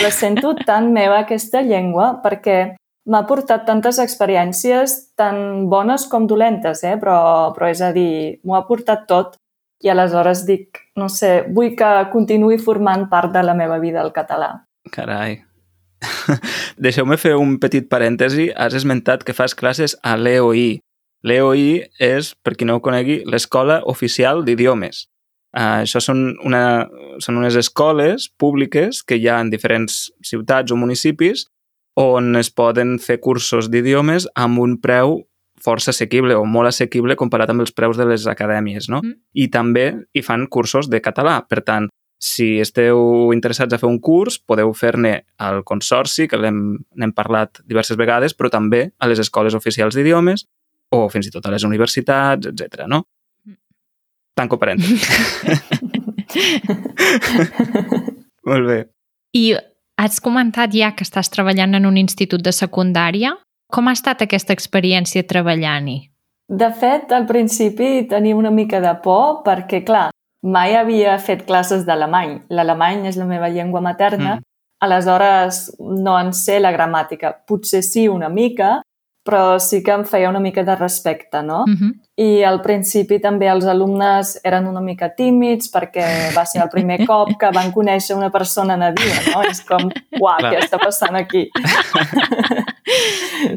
La 0.00 0.12
sento 0.14 0.54
tan 0.64 0.92
meva 0.94 1.20
aquesta 1.24 1.62
llengua 1.66 2.14
perquè 2.24 2.76
m'ha 3.10 3.22
portat 3.28 3.66
tantes 3.66 3.98
experiències 4.02 4.96
tan 5.18 5.68
bones 5.72 6.06
com 6.08 6.26
dolentes, 6.30 6.84
eh? 6.84 6.96
però, 7.00 7.52
però 7.56 7.70
és 7.70 7.82
a 7.84 7.92
dir, 7.96 8.40
m'ho 8.44 8.56
ha 8.56 8.66
portat 8.68 9.06
tot 9.10 9.36
i 9.80 9.88
aleshores 9.88 10.44
dic, 10.48 10.82
no 11.00 11.08
sé, 11.08 11.46
vull 11.56 11.72
que 11.76 11.90
continuï 12.12 12.60
formant 12.60 13.06
part 13.12 13.32
de 13.32 13.44
la 13.44 13.56
meva 13.56 13.80
vida 13.80 14.02
el 14.04 14.12
català. 14.12 14.52
Carai. 14.92 15.40
Deixeu-me 16.84 17.16
fer 17.20 17.34
un 17.36 17.58
petit 17.60 17.88
parèntesi. 17.88 18.50
Has 18.56 18.76
esmentat 18.76 19.24
que 19.24 19.36
fas 19.36 19.56
classes 19.56 19.96
a 20.04 20.16
l'EOI. 20.16 20.80
L'EOI 21.24 21.64
és, 22.00 22.34
per 22.44 22.56
qui 22.56 22.68
no 22.68 22.78
ho 22.78 22.84
conegui, 22.84 23.20
l'Escola 23.28 23.80
Oficial 23.88 24.44
d'Idiomes. 24.44 25.06
Uh, 25.50 25.82
això 25.82 25.98
són, 25.98 26.36
una, 26.46 26.86
són 27.18 27.40
unes 27.40 27.56
escoles 27.58 28.28
públiques 28.38 29.02
que 29.02 29.18
hi 29.18 29.26
ha 29.26 29.40
en 29.42 29.50
diferents 29.50 30.04
ciutats 30.22 30.70
o 30.70 30.78
municipis 30.78 31.48
on 31.98 32.36
es 32.38 32.52
poden 32.54 33.00
fer 33.02 33.18
cursos 33.18 33.66
d'idiomes 33.70 34.28
amb 34.38 34.60
un 34.62 34.76
preu 34.78 35.24
força 35.60 35.90
assequible 35.92 36.36
o 36.38 36.46
molt 36.48 36.70
assequible 36.70 37.16
comparat 37.20 37.50
amb 37.52 37.64
els 37.64 37.74
preus 37.76 37.98
de 37.98 38.06
les 38.08 38.26
acadèmies, 38.30 38.88
no? 38.88 39.02
Mm. 39.04 39.16
I 39.34 39.48
també 39.52 39.86
hi 40.14 40.22
fan 40.24 40.46
cursos 40.48 40.88
de 40.88 41.02
català. 41.04 41.40
Per 41.50 41.60
tant, 41.66 41.90
si 42.20 42.58
esteu 42.60 43.32
interessats 43.34 43.74
a 43.74 43.80
fer 43.80 43.88
un 43.88 43.98
curs, 44.00 44.38
podeu 44.38 44.72
fer-ne 44.76 45.14
al 45.40 45.62
Consorci, 45.64 46.28
que 46.28 46.40
n'hem 46.40 47.12
parlat 47.16 47.62
diverses 47.64 47.96
vegades, 48.00 48.36
però 48.36 48.52
també 48.52 48.90
a 48.98 49.08
les 49.08 49.20
escoles 49.20 49.56
oficials 49.56 49.96
d'idiomes 49.96 50.46
o 50.96 51.06
fins 51.08 51.28
i 51.28 51.32
tot 51.32 51.46
a 51.46 51.52
les 51.54 51.64
universitats, 51.64 52.50
etc. 52.50 52.86
no? 52.90 53.04
Tanco 54.40 54.56
parèntesis. 54.60 55.04
Molt 58.48 58.66
bé. 58.66 58.78
I 59.36 59.54
has 60.00 60.20
comentat 60.24 60.72
ja 60.74 60.92
que 60.96 61.04
estàs 61.06 61.28
treballant 61.32 61.76
en 61.76 61.86
un 61.86 61.96
institut 62.00 62.42
de 62.42 62.52
secundària. 62.56 63.34
Com 63.70 63.88
ha 63.88 63.94
estat 63.94 64.22
aquesta 64.24 64.54
experiència 64.56 65.22
treballant-hi? 65.28 65.98
De 66.50 66.70
fet, 66.74 67.12
al 67.14 67.26
principi 67.28 68.08
tenia 68.10 68.34
una 68.34 68.50
mica 68.50 68.80
de 68.82 68.90
por 69.04 69.44
perquè, 69.46 69.84
clar, 69.86 70.08
mai 70.42 70.74
havia 70.74 71.14
fet 71.22 71.44
classes 71.46 71.84
d'alemany. 71.86 72.40
L'alemany 72.50 73.06
és 73.06 73.16
la 73.20 73.26
meva 73.28 73.48
llengua 73.52 73.80
materna, 73.84 74.36
Mm. 74.36 74.42
aleshores 74.82 75.76
no 75.78 76.18
en 76.18 76.32
sé 76.32 76.58
la 76.58 76.72
gramàtica. 76.72 77.36
Potser 77.46 77.82
sí 77.84 78.08
una 78.08 78.28
mica, 78.28 78.82
però 79.30 79.58
sí 79.62 79.78
que 79.86 79.92
em 79.94 80.02
feia 80.04 80.28
una 80.28 80.40
mica 80.42 80.64
de 80.66 80.74
respecte, 80.76 81.42
no? 81.42 81.60
Uh 81.62 81.74
-huh. 81.78 81.92
I 82.16 82.42
al 82.44 82.60
principi 82.60 83.20
també 83.20 83.46
els 83.48 83.64
alumnes 83.64 84.40
eren 84.44 84.66
una 84.66 84.80
mica 84.80 85.08
tímids 85.14 85.70
perquè 85.72 86.34
va 86.36 86.44
ser 86.44 86.62
el 86.62 86.68
primer 86.68 86.98
cop 87.10 87.28
que 87.38 87.50
van 87.54 87.70
conèixer 87.72 88.16
una 88.16 88.30
persona 88.30 88.76
nadiua, 88.76 89.14
no? 89.34 89.42
És 89.48 89.60
com, 89.64 89.88
uau, 90.20 90.36
Clar. 90.38 90.52
què 90.52 90.58
està 90.58 90.78
passant 90.78 91.14
aquí? 91.16 91.48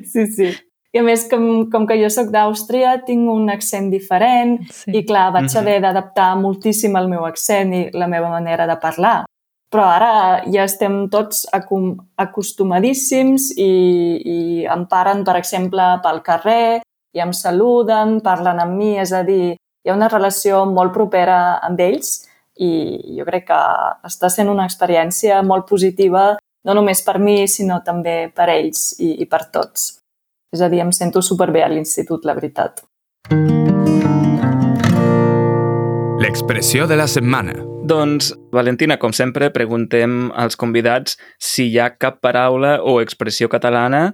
sí, 0.04 0.28
sí. 0.28 0.54
I 0.94 1.00
a 1.00 1.04
més, 1.04 1.24
com, 1.30 1.70
com 1.74 1.88
que 1.90 1.96
jo 1.98 2.10
sóc 2.14 2.28
d'Àustria, 2.30 3.00
tinc 3.06 3.28
un 3.32 3.50
accent 3.50 3.90
diferent 3.90 4.60
Sí. 4.70 4.92
i 4.94 5.04
clar, 5.04 5.32
vaig 5.34 5.50
Mhm. 5.50 5.58
haver 5.58 5.82
d'adaptar 5.82 6.36
moltíssim 6.38 6.96
el 6.96 7.08
meu 7.08 7.26
accent 7.26 7.74
i 7.74 7.90
la 7.94 8.08
meva 8.08 8.30
manera 8.30 8.68
de 8.68 8.76
parlar. 8.78 9.26
Però 9.74 9.88
ara 9.90 10.44
ja 10.54 10.68
estem 10.68 11.08
tots 11.10 11.48
acostumadíssims 11.54 13.48
i, 13.58 13.72
i 14.22 14.66
em 14.70 14.84
paren, 14.90 15.24
per 15.26 15.34
exemple, 15.40 15.82
pel 16.04 16.22
carrer 16.26 16.82
i 17.14 17.22
em 17.24 17.34
saluden, 17.34 18.20
parlen 18.26 18.62
amb 18.62 18.78
mi, 18.78 18.92
és 19.02 19.14
a 19.14 19.24
dir, 19.26 19.56
hi 19.58 19.90
ha 19.90 19.98
una 19.98 20.12
relació 20.14 20.62
molt 20.70 20.94
propera 20.94 21.58
amb 21.66 21.82
ells 21.82 22.28
i 22.62 23.18
jo 23.18 23.26
crec 23.26 23.50
que 23.50 23.60
està 24.06 24.30
sent 24.30 24.50
una 24.54 24.68
experiència 24.70 25.42
molt 25.42 25.66
positiva, 25.70 26.38
no 26.64 26.78
només 26.78 27.02
per 27.02 27.18
mi, 27.18 27.48
sinó 27.50 27.82
també 27.86 28.30
per 28.36 28.50
ells 28.54 28.94
i, 29.00 29.16
i 29.26 29.30
per 29.30 29.48
tots. 29.50 29.98
És 30.54 30.62
a 30.62 30.70
dir, 30.70 30.86
em 30.86 30.94
sento 30.94 31.26
superbé 31.26 31.66
a 31.66 31.74
l'institut, 31.74 32.30
la 32.30 32.38
veritat. 32.38 32.86
L'expressió 36.24 36.86
de 36.88 36.96
la 36.96 37.04
setmana. 37.12 37.52
Doncs, 37.84 38.30
Valentina, 38.56 38.96
com 39.02 39.12
sempre, 39.12 39.50
preguntem 39.52 40.30
als 40.40 40.56
convidats 40.56 41.18
si 41.36 41.66
hi 41.68 41.80
ha 41.84 41.90
cap 42.00 42.22
paraula 42.24 42.78
o 42.80 43.02
expressió 43.04 43.50
catalana 43.52 44.14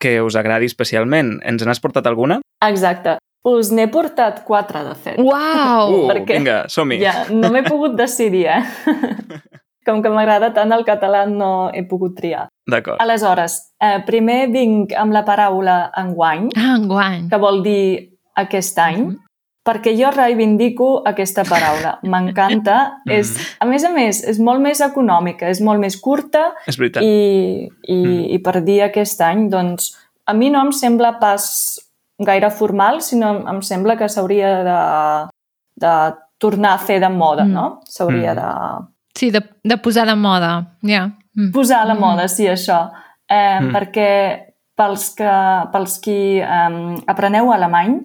que 0.00 0.14
us 0.24 0.38
agradi 0.40 0.70
especialment. 0.70 1.34
Ens 1.44 1.66
n'has 1.68 1.82
portat 1.84 2.08
alguna? 2.08 2.38
Exacte. 2.64 3.18
Us 3.44 3.68
n'he 3.76 3.90
portat 3.92 4.40
quatre, 4.48 4.80
de 4.88 4.94
fet. 5.04 5.20
Uau! 5.20 5.98
Uh, 5.98 6.08
perquè- 6.08 6.38
vinga, 6.40 6.58
som-hi. 6.72 6.96
Ja, 7.04 7.26
no 7.28 7.52
m'he 7.52 7.62
pogut 7.68 7.92
decidir, 7.98 8.46
eh? 8.56 8.64
Com 9.86 10.00
que 10.04 10.08
m'agrada 10.12 10.54
tant 10.56 10.72
el 10.72 10.86
català, 10.88 11.26
no 11.28 11.68
he 11.76 11.84
pogut 11.88 12.16
triar. 12.16 12.46
D'acord. 12.68 13.00
Aleshores, 13.04 13.58
eh, 13.84 13.98
primer 14.08 14.46
vinc 14.52 14.92
amb 14.96 15.12
la 15.12 15.26
paraula 15.28 15.90
enguany, 16.06 16.48
Ah, 16.56 16.76
enguany. 16.80 17.28
que 17.28 17.36
vol 17.40 17.60
dir 17.64 17.82
aquest 18.36 18.78
any, 18.78 19.02
Mhm. 19.10 19.18
Perquè 19.64 19.92
jo 19.98 20.10
reivindico 20.10 21.02
aquesta 21.06 21.44
paraula. 21.44 21.98
M'encanta. 22.02 23.00
Mhm. 23.04 23.12
és, 23.12 23.56
a 23.60 23.64
més 23.66 23.84
a 23.84 23.90
més, 23.90 24.24
és 24.24 24.38
molt 24.38 24.60
més 24.60 24.80
econòmica, 24.80 25.48
és 25.48 25.60
molt 25.60 25.78
més 25.80 25.96
curta 26.00 26.54
És 26.66 26.76
veritat. 26.78 27.02
i, 27.02 27.68
i, 27.86 27.96
Mm. 27.96 28.24
i 28.34 28.38
per 28.38 28.62
dir 28.64 28.82
aquest 28.82 29.20
any, 29.20 29.48
doncs, 29.50 29.96
a 30.26 30.32
mi 30.32 30.48
no 30.50 30.60
em 30.64 30.72
sembla 30.72 31.18
pas 31.20 31.78
gaire 32.18 32.50
formal, 32.50 33.00
sinó 33.02 33.48
em 33.48 33.60
sembla 33.62 33.96
que 33.96 34.08
s'hauria 34.08 34.62
de, 34.64 35.30
de 35.86 36.14
tornar 36.38 36.74
a 36.74 36.78
fer 36.78 37.00
de 37.00 37.08
moda, 37.08 37.44
Mm. 37.44 37.52
no? 37.52 37.80
S'hauria 37.86 38.32
Mm. 38.34 38.36
de 38.36 38.86
Sí, 39.14 39.30
de, 39.30 39.40
de 39.64 39.76
posar 39.76 40.06
de 40.06 40.14
moda. 40.14 40.76
Ja. 40.82 41.10
Mm. 41.34 41.50
posar 41.52 41.82
a 41.82 41.84
la 41.84 41.94
Mm. 41.94 42.00
moda, 42.00 42.28
sí, 42.28 42.46
això. 42.46 42.90
Eh, 43.28 43.60
Mm. 43.60 43.72
Perquè 43.74 44.40
pels, 44.76 45.14
que, 45.14 45.68
pels 45.72 45.98
qui 46.00 46.38
eh, 46.40 46.96
apreneu 47.06 47.52
alemany, 47.52 48.00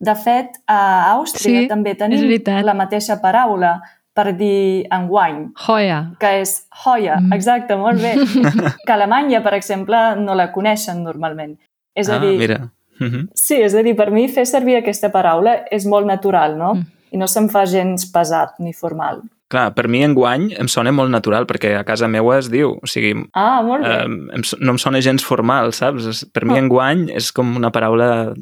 de 0.00 0.14
fet, 0.16 0.56
a 0.66 1.12
Àustria 1.14 1.64
Sí, 1.66 1.68
també 1.68 1.94
tenim 1.94 2.24
la 2.64 2.74
mateixa 2.74 3.20
paraula 3.20 3.80
per 4.16 4.32
dir 4.36 4.86
enguany, 4.92 5.52
Joia. 5.66 6.00
que 6.20 6.40
és 6.40 6.66
joia. 6.84 7.20
Mm. 7.20 7.32
Exacte, 7.36 7.76
molt 7.76 8.00
bé. 8.02 8.14
que 8.86 8.92
a 8.92 8.96
Alemanya, 8.96 9.42
per 9.44 9.54
exemple, 9.54 9.96
no 10.18 10.34
la 10.34 10.50
coneixen 10.52 11.04
normalment. 11.04 11.56
És 11.94 12.08
a 12.08 12.16
ah, 12.16 12.22
dir, 12.22 12.36
mira. 12.38 12.60
Mhm. 13.00 13.28
sí, 13.34 13.56
és 13.62 13.74
a 13.74 13.82
dir, 13.82 13.94
per 13.96 14.10
mi 14.12 14.26
fer 14.28 14.44
servir 14.46 14.76
aquesta 14.76 15.08
paraula 15.12 15.62
és 15.70 15.86
molt 15.86 16.06
natural, 16.06 16.56
no? 16.58 16.74
Mm. 16.74 16.88
I 17.12 17.18
no 17.18 17.26
se'm 17.26 17.48
fa 17.50 17.64
gens 17.66 18.04
pesat 18.12 18.58
ni 18.62 18.72
formal. 18.72 19.22
Clar, 19.50 19.72
per 19.74 19.88
mi 19.90 20.04
enguany 20.06 20.52
em 20.62 20.68
sona 20.70 20.92
molt 20.94 21.10
natural, 21.10 21.46
perquè 21.48 21.72
a 21.74 21.82
casa 21.84 22.06
meua 22.06 22.36
es 22.38 22.50
diu, 22.52 22.76
o 22.78 22.86
sigui, 22.86 23.16
Ah, 23.34 23.62
molt 23.66 23.82
bé. 23.82 23.90
eh, 23.90 24.04
em, 24.36 24.42
no 24.60 24.72
em 24.76 24.78
sona 24.78 25.00
gens 25.00 25.24
formal, 25.24 25.72
saps? 25.72 26.24
Per 26.32 26.44
mi 26.44 26.54
Ah. 26.54 26.62
enguany 26.62 27.08
és 27.10 27.32
com 27.32 27.56
una 27.56 27.72
paraula 27.72 28.32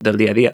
del 0.00 0.16
dia 0.16 0.30
a 0.30 0.34
dia. 0.34 0.52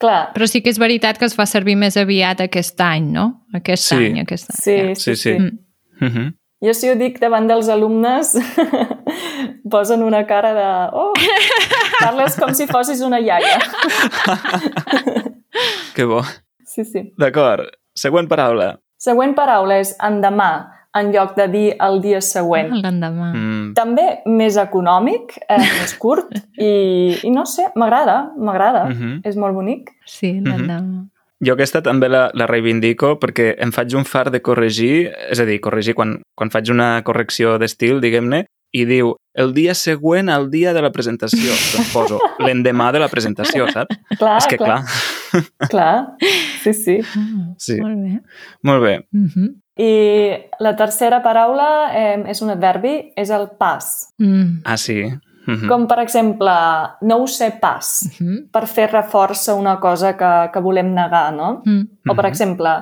Clar, 0.00 0.30
Però 0.32 0.46
sí 0.48 0.62
que 0.64 0.70
és 0.72 0.78
veritat 0.80 1.18
que 1.20 1.26
es 1.28 1.34
fa 1.36 1.44
servir 1.46 1.74
més 1.76 1.96
aviat 2.00 2.40
aquest 2.40 2.80
any, 2.80 3.10
no? 3.12 3.42
Aquest 3.54 3.84
Sí. 3.90 3.96
any, 3.96 4.20
aquest 4.22 4.48
any. 4.50 4.60
sí, 4.62 4.76
ja. 4.76 4.94
sí, 4.94 5.14
Sí, 5.14 5.16
sí. 5.16 5.32
Mm. 5.38 5.58
Mhm. 6.00 6.30
Jo 6.64 6.72
si 6.76 6.90
ho 6.90 6.94
dic 6.96 7.16
davant 7.20 7.46
dels 7.48 7.68
alumnes 7.72 8.34
posen 9.70 10.02
una 10.04 10.26
cara 10.26 10.52
de... 10.52 10.66
Oh, 10.92 11.12
parles 12.00 12.36
com 12.36 12.52
si 12.54 12.66
fossis 12.68 13.00
una 13.00 13.20
iaia. 13.20 13.60
Que 15.94 16.04
bo. 16.04 16.22
Sí, 16.64 16.84
sí. 16.84 17.12
D'acord. 17.18 17.66
Següent 17.96 18.28
paraula. 18.30 18.76
Següent 19.00 19.34
paraula 19.34 19.80
és 19.82 19.94
endemà, 20.04 20.50
en 20.98 21.12
lloc 21.14 21.36
de 21.36 21.46
dir 21.48 21.66
el 21.78 22.00
dia 22.02 22.20
següent. 22.20 22.72
L'endemà. 22.82 23.30
Mm, 23.34 23.72
També 23.78 24.06
més 24.26 24.56
econòmic, 24.58 25.36
eh, 25.48 25.58
més 25.80 25.94
curt, 26.02 26.32
i, 26.58 27.18
i 27.22 27.30
no 27.30 27.46
sé, 27.46 27.68
m'agrada, 27.76 28.32
m'agrada. 28.36 28.86
mhm. 28.90 29.20
És 29.24 29.36
molt 29.36 29.54
bonic. 29.54 29.90
Sí, 30.06 30.38
l'endemà. 30.40 31.06
Jo 31.40 31.54
aquesta 31.54 31.80
també 31.80 32.10
la, 32.10 32.26
la 32.36 32.44
reivindico 32.46 33.14
perquè 33.16 33.54
em 33.64 33.70
faig 33.72 33.94
un 33.96 34.04
far 34.04 34.26
de 34.30 34.42
corregir, 34.44 35.08
és 35.30 35.40
a 35.40 35.46
dir, 35.48 35.56
corregir 35.64 35.94
quan, 35.96 36.18
quan 36.36 36.50
faig 36.52 36.68
una 36.68 36.98
correcció 37.02 37.54
d'estil, 37.58 38.00
diguem-ne, 38.02 38.42
i 38.76 38.84
diu 38.84 39.14
el 39.40 39.54
dia 39.54 39.72
següent 39.74 40.28
al 40.28 40.50
dia 40.50 40.74
de 40.76 40.82
la 40.84 40.90
presentació. 40.92 41.48
doncs 41.72 41.94
poso 41.94 42.18
l'endemà 42.44 42.90
de 42.92 43.00
la 43.00 43.08
presentació, 43.08 43.66
saps? 43.72 43.96
Clar, 44.18 44.36
és 44.36 44.46
que 44.50 44.58
clar. 44.60 44.82
clar. 45.70 45.94
Sí, 46.62 46.74
sí. 46.74 46.98
Ah, 47.16 47.54
Sí. 47.56 47.80
Molt 47.80 47.98
bé. 48.04 48.20
Molt 48.62 48.82
bé. 48.84 48.94
Mhm. 49.16 49.48
I 49.80 49.90
la 50.60 50.74
tercera 50.76 51.22
paraula 51.24 51.68
eh, 51.96 52.18
és 52.28 52.42
un 52.44 52.50
adverbi, 52.52 53.12
és 53.16 53.30
el 53.32 53.46
pas. 53.58 53.86
Mm. 54.20 54.60
Ah, 54.68 54.76
sí. 54.76 54.98
Mhm. 55.46 55.66
Com, 55.70 55.86
per 55.88 55.98
exemple, 56.02 56.52
no 57.08 57.16
ho 57.22 57.26
sé 57.26 57.48
pas. 57.62 57.88
Mhm. 58.20 58.50
per 58.52 58.66
fer 58.68 58.90
reforç 58.92 59.48
a 59.48 59.54
una 59.56 59.78
cosa 59.80 60.12
que, 60.16 60.50
que 60.52 60.60
volem 60.60 60.92
negar, 60.94 61.32
no? 61.32 61.62
Mm. 61.64 61.86
O, 62.08 62.14
per 62.14 62.24
Mhm. 62.24 62.30
exemple, 62.30 62.74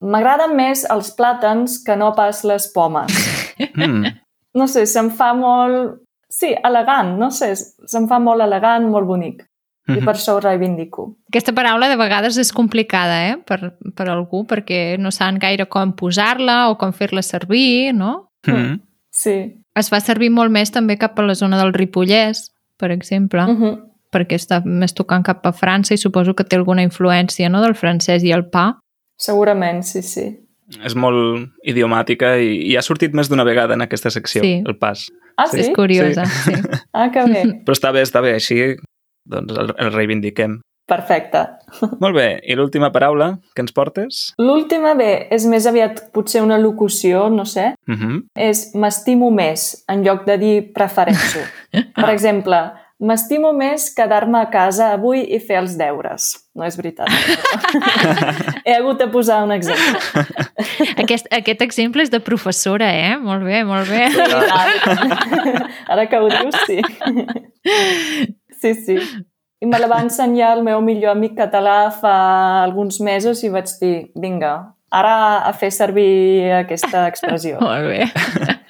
m'agraden 0.00 0.54
més 0.56 0.84
els 0.90 1.10
plàtans 1.16 1.82
que 1.84 1.96
no 1.96 2.12
pas 2.14 2.44
les 2.44 2.68
pomes. 2.72 3.10
Mm. 3.76 4.04
No 4.54 4.66
sé, 4.68 4.86
se'm 4.86 5.10
fa 5.10 5.32
molt... 5.34 6.02
Sí, 6.28 6.54
elegant, 6.64 7.14
no 7.18 7.30
sé, 7.30 7.54
se'm 7.56 8.06
fa 8.08 8.18
molt 8.18 8.40
elegant, 8.44 8.84
molt 8.90 9.06
bonic. 9.06 9.42
I 9.88 9.92
Mhm. 9.92 10.04
per 10.04 10.14
això 10.16 10.34
ho 10.34 10.40
reivindico. 10.40 11.16
Aquesta 11.28 11.52
paraula 11.54 11.88
de 11.88 11.96
vegades 11.96 12.36
és 12.38 12.52
complicada 12.52 13.28
eh? 13.30 13.36
per, 13.46 13.76
per 13.94 14.08
algú 14.08 14.44
perquè 14.46 14.98
no 14.98 15.10
saben 15.12 15.38
gaire 15.38 15.66
com 15.68 15.92
posar-la 15.94 16.70
o 16.70 16.76
com 16.76 16.92
fer-la 16.92 17.22
servir, 17.22 17.94
no? 17.94 18.32
Mhm. 18.46 18.80
Sí. 19.10 19.62
Es 19.74 19.88
fa 19.90 20.00
servir 20.00 20.30
molt 20.30 20.50
més 20.50 20.70
també 20.72 20.96
cap 20.98 21.18
a 21.18 21.22
la 21.22 21.34
zona 21.34 21.56
del 21.58 21.72
Ripollès, 21.72 22.50
per 22.76 22.90
exemple, 22.90 23.42
Uh 23.44 23.56
-huh. 23.60 23.82
perquè 24.12 24.34
està 24.34 24.62
més 24.64 24.92
tocant 24.94 25.22
cap 25.24 25.44
a 25.46 25.52
França 25.52 25.94
i 25.94 25.98
suposo 25.98 26.34
que 26.34 26.44
té 26.44 26.56
alguna 26.56 26.82
influència 26.82 27.48
no? 27.48 27.60
del 27.62 27.74
francès 27.74 28.22
i 28.24 28.32
el 28.32 28.46
pa. 28.50 28.78
Segurament, 29.16 29.82
sí, 29.82 30.02
sí. 30.02 30.40
És 30.84 30.94
molt 30.96 31.48
idiomàtica 31.64 32.36
i, 32.42 32.72
i 32.72 32.76
ha 32.76 32.82
sortit 32.82 33.12
més 33.14 33.28
d'una 33.28 33.44
vegada 33.44 33.74
en 33.74 33.82
aquesta 33.82 34.10
secció, 34.10 34.42
Sí. 34.42 34.62
el 34.66 34.76
pas. 34.76 35.10
Ah, 35.36 35.46
sí? 35.46 35.60
És 35.60 35.70
curiosa, 35.74 36.24
sí. 36.26 36.52
Ah, 36.92 37.10
que 37.12 37.22
bé. 37.24 37.42
Però 37.64 37.72
està 37.72 37.92
bé, 37.92 38.02
està 38.02 38.20
bé, 38.22 38.34
així 38.34 38.74
doncs 39.26 39.52
el, 39.58 39.74
el 39.78 39.92
reivindiquem. 39.92 40.60
Perfecte. 40.86 41.40
Molt 42.02 42.14
bé, 42.14 42.28
i 42.46 42.54
l'última 42.54 42.92
paraula 42.94 43.32
que 43.56 43.64
ens 43.64 43.74
portes? 43.74 44.20
L'última, 44.38 44.94
bé, 44.94 45.26
és 45.34 45.46
més 45.50 45.66
aviat 45.66 46.04
potser 46.14 46.44
una 46.44 46.58
locució, 46.62 47.28
no 47.30 47.44
sé, 47.44 47.72
Uh 47.88 47.94
-huh. 47.94 48.22
és 48.36 48.70
m'estimo 48.74 49.30
més, 49.30 49.84
en 49.88 50.04
lloc 50.04 50.24
de 50.26 50.38
dir 50.38 50.72
prefereixo. 50.72 51.40
Per 52.00 52.10
exemple, 52.10 52.56
m'estimo 53.00 53.52
més 53.52 53.90
quedar-me 53.94 54.38
a 54.40 54.48
casa 54.50 54.92
avui 54.92 55.20
i 55.34 55.38
fer 55.40 55.58
els 55.58 55.76
deures. 55.76 56.48
No 56.54 56.64
és 56.64 56.76
veritat. 56.76 57.08
He 58.64 58.72
hagut 58.74 58.98
de 58.98 59.08
posar 59.08 59.42
un 59.44 59.50
exemple. 59.52 60.00
Aquest, 60.96 61.26
aquest 61.30 61.60
exemple 61.62 62.02
és 62.02 62.10
de 62.10 62.20
professora, 62.20 62.88
eh? 62.94 63.18
Molt 63.18 63.44
bé, 63.44 63.64
molt 63.64 63.88
bé. 63.88 64.06
Ara 65.88 66.06
que 66.08 66.16
ho 66.16 66.28
dius, 66.28 66.54
sí. 66.66 66.80
Sí, 68.60 68.74
sí. 68.74 68.96
I 69.62 69.66
me 69.68 69.78
la 69.80 69.88
va 69.88 70.02
ensenyar 70.04 70.52
el 70.58 70.64
meu 70.66 70.82
millor 70.84 71.14
amic 71.16 71.36
català 71.38 71.90
fa 71.94 72.16
alguns 72.62 73.00
mesos 73.00 73.40
i 73.44 73.52
vaig 73.52 73.70
dir, 73.80 73.94
vinga, 74.20 74.54
ara 74.92 75.14
a 75.48 75.52
fer 75.56 75.70
servir 75.72 76.52
aquesta 76.58 77.06
expressió. 77.10 77.60
Molt 77.64 77.88
bé. 77.88 78.06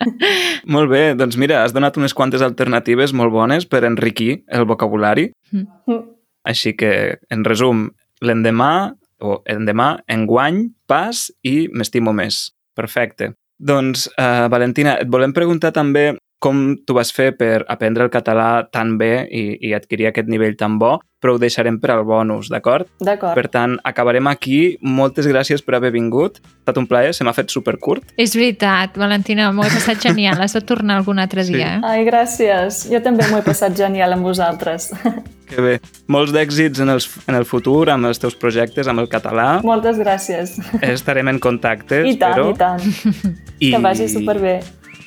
Molt 0.77 0.91
bé, 0.91 1.03
doncs 1.19 1.39
mira, 1.41 1.63
has 1.65 1.75
donat 1.75 1.99
unes 1.99 2.15
quantes 2.15 2.43
alternatives 2.45 3.13
molt 3.13 3.33
bones 3.35 3.67
per 3.69 3.83
enriquir 3.85 4.45
el 4.55 4.67
vocabulari. 4.69 5.29
Mm. 5.53 6.05
Així 6.47 6.77
que, 6.79 7.19
en 7.35 7.43
resum, 7.45 7.89
l'endemà, 8.23 8.95
o 9.21 9.41
endemà, 9.51 9.89
enguany, 10.13 10.63
pas 10.87 11.27
i 11.43 11.67
m'estimo 11.73 12.15
més. 12.17 12.47
Perfecte. 12.79 13.33
Doncs, 13.59 14.07
uh, 14.15 14.47
Valentina, 14.53 14.97
et 15.01 15.11
volem 15.11 15.35
preguntar 15.37 15.73
també 15.75 16.13
com 16.47 16.63
tu 16.87 16.95
vas 16.95 17.11
fer 17.11 17.33
per 17.35 17.65
aprendre 17.67 18.07
el 18.07 18.13
català 18.15 18.63
tan 18.71 18.95
bé 19.01 19.27
i, 19.27 19.45
i 19.67 19.75
adquirir 19.75 20.13
aquest 20.13 20.31
nivell 20.31 20.55
tan 20.59 20.79
bo, 20.79 20.97
però 21.19 21.35
ho 21.35 21.41
deixarem 21.43 21.81
per 21.83 21.91
al 21.91 22.05
bonus, 22.07 22.47
d'acord? 22.53 22.87
D'acord. 23.03 23.35
Per 23.35 23.49
tant, 23.51 23.75
acabarem 23.89 24.29
aquí. 24.31 24.77
Moltes 24.85 25.27
gràcies 25.27 25.65
per 25.67 25.75
haver 25.81 25.91
vingut. 25.97 26.39
Ha 26.39 26.61
estat 26.63 26.79
un 26.79 26.87
plaer, 26.87 27.15
se 27.17 27.25
m'ha 27.27 27.33
fet 27.35 27.51
supercurt. 27.51 28.13
És 28.21 28.37
veritat, 28.39 28.95
Valentina, 29.01 29.49
m'ho 29.51 29.65
he 29.67 29.73
passat 29.75 29.99
genial. 30.07 30.39
Has 30.45 30.55
de 30.55 30.63
tornar 30.63 31.01
algun 31.01 31.19
altre 31.19 31.43
Sí. 31.49 31.57
dia, 31.57 31.79
eh? 31.79 31.81
Ai, 31.83 32.05
gràcies. 32.07 32.85
Jo 32.93 33.01
també 33.03 33.27
m'ho 33.31 33.41
he 33.41 33.47
passat 33.47 33.75
genial 33.77 34.15
amb 34.15 34.23
vosaltres. 34.31 34.93
Que 35.47 35.63
bé. 35.63 35.75
Molts 36.11 36.33
d'èxits 36.35 36.81
en, 36.83 36.89
els, 36.91 37.05
en 37.31 37.37
el 37.39 37.45
futur, 37.47 37.85
amb 37.95 38.09
els 38.09 38.19
teus 38.19 38.35
projectes, 38.35 38.89
amb 38.91 38.99
el 38.99 39.07
català. 39.07 39.61
Moltes 39.63 39.95
gràcies. 40.03 40.57
Estarem 40.83 41.29
en 41.31 41.39
contacte, 41.39 42.01
I 42.03 42.17
tant, 42.19 42.35
espero. 42.35 42.49
i 42.51 42.59
tant. 42.59 43.37
I, 43.61 43.71
Que 43.71 43.79
vagi 43.79 44.09
superbé. 44.11 44.57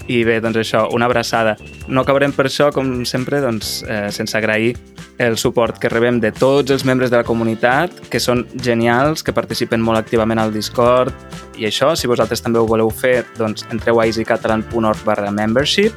I 0.09 0.23
bé, 0.25 0.39
doncs 0.41 0.57
això, 0.57 0.87
una 0.95 1.05
abraçada. 1.05 1.55
No 1.87 2.01
acabarem 2.01 2.33
per 2.33 2.47
això, 2.49 2.71
com 2.73 3.03
sempre, 3.05 3.41
doncs, 3.43 3.83
eh, 3.85 4.07
sense 4.11 4.35
agrair 4.37 4.73
el 5.19 5.37
suport 5.37 5.77
que 5.77 5.89
rebem 5.91 6.17
de 6.23 6.31
tots 6.31 6.71
els 6.71 6.85
membres 6.87 7.11
de 7.11 7.19
la 7.19 7.27
comunitat, 7.27 7.93
que 8.09 8.21
són 8.23 8.45
genials, 8.55 9.21
que 9.21 9.35
participen 9.35 9.83
molt 9.83 9.99
activament 9.99 10.39
al 10.39 10.53
Discord, 10.55 11.13
i 11.59 11.67
això, 11.67 11.91
si 11.95 12.07
vosaltres 12.07 12.41
també 12.41 12.57
ho 12.57 12.65
voleu 12.65 12.89
fer, 12.89 13.25
doncs 13.37 13.67
entreu 13.69 13.99
a 13.99 14.07
easycatalan.org 14.07 15.03
barra 15.05 15.29
membership 15.29 15.93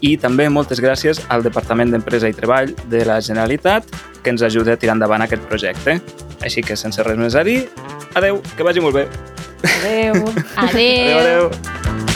i 0.00 0.16
també 0.18 0.48
moltes 0.50 0.80
gràcies 0.82 1.20
al 1.28 1.44
Departament 1.44 1.92
d'Empresa 1.92 2.32
i 2.32 2.34
Treball 2.34 2.72
de 2.90 3.04
la 3.06 3.20
Generalitat 3.20 3.86
que 4.22 4.32
ens 4.32 4.42
ajuda 4.42 4.74
a 4.74 4.80
tirar 4.80 4.96
endavant 4.96 5.22
aquest 5.22 5.44
projecte. 5.46 6.00
Així 6.42 6.64
que, 6.66 6.74
sense 6.74 7.04
res 7.06 7.20
més 7.20 7.36
a 7.38 7.44
dir, 7.46 7.68
adeu, 8.18 8.42
que 8.56 8.66
vagi 8.66 8.82
molt 8.82 8.98
bé. 8.98 9.06
Adéu. 9.62 10.26
Adéu. 10.56 10.66
Adéu, 10.66 11.20
adéu. 11.20 12.11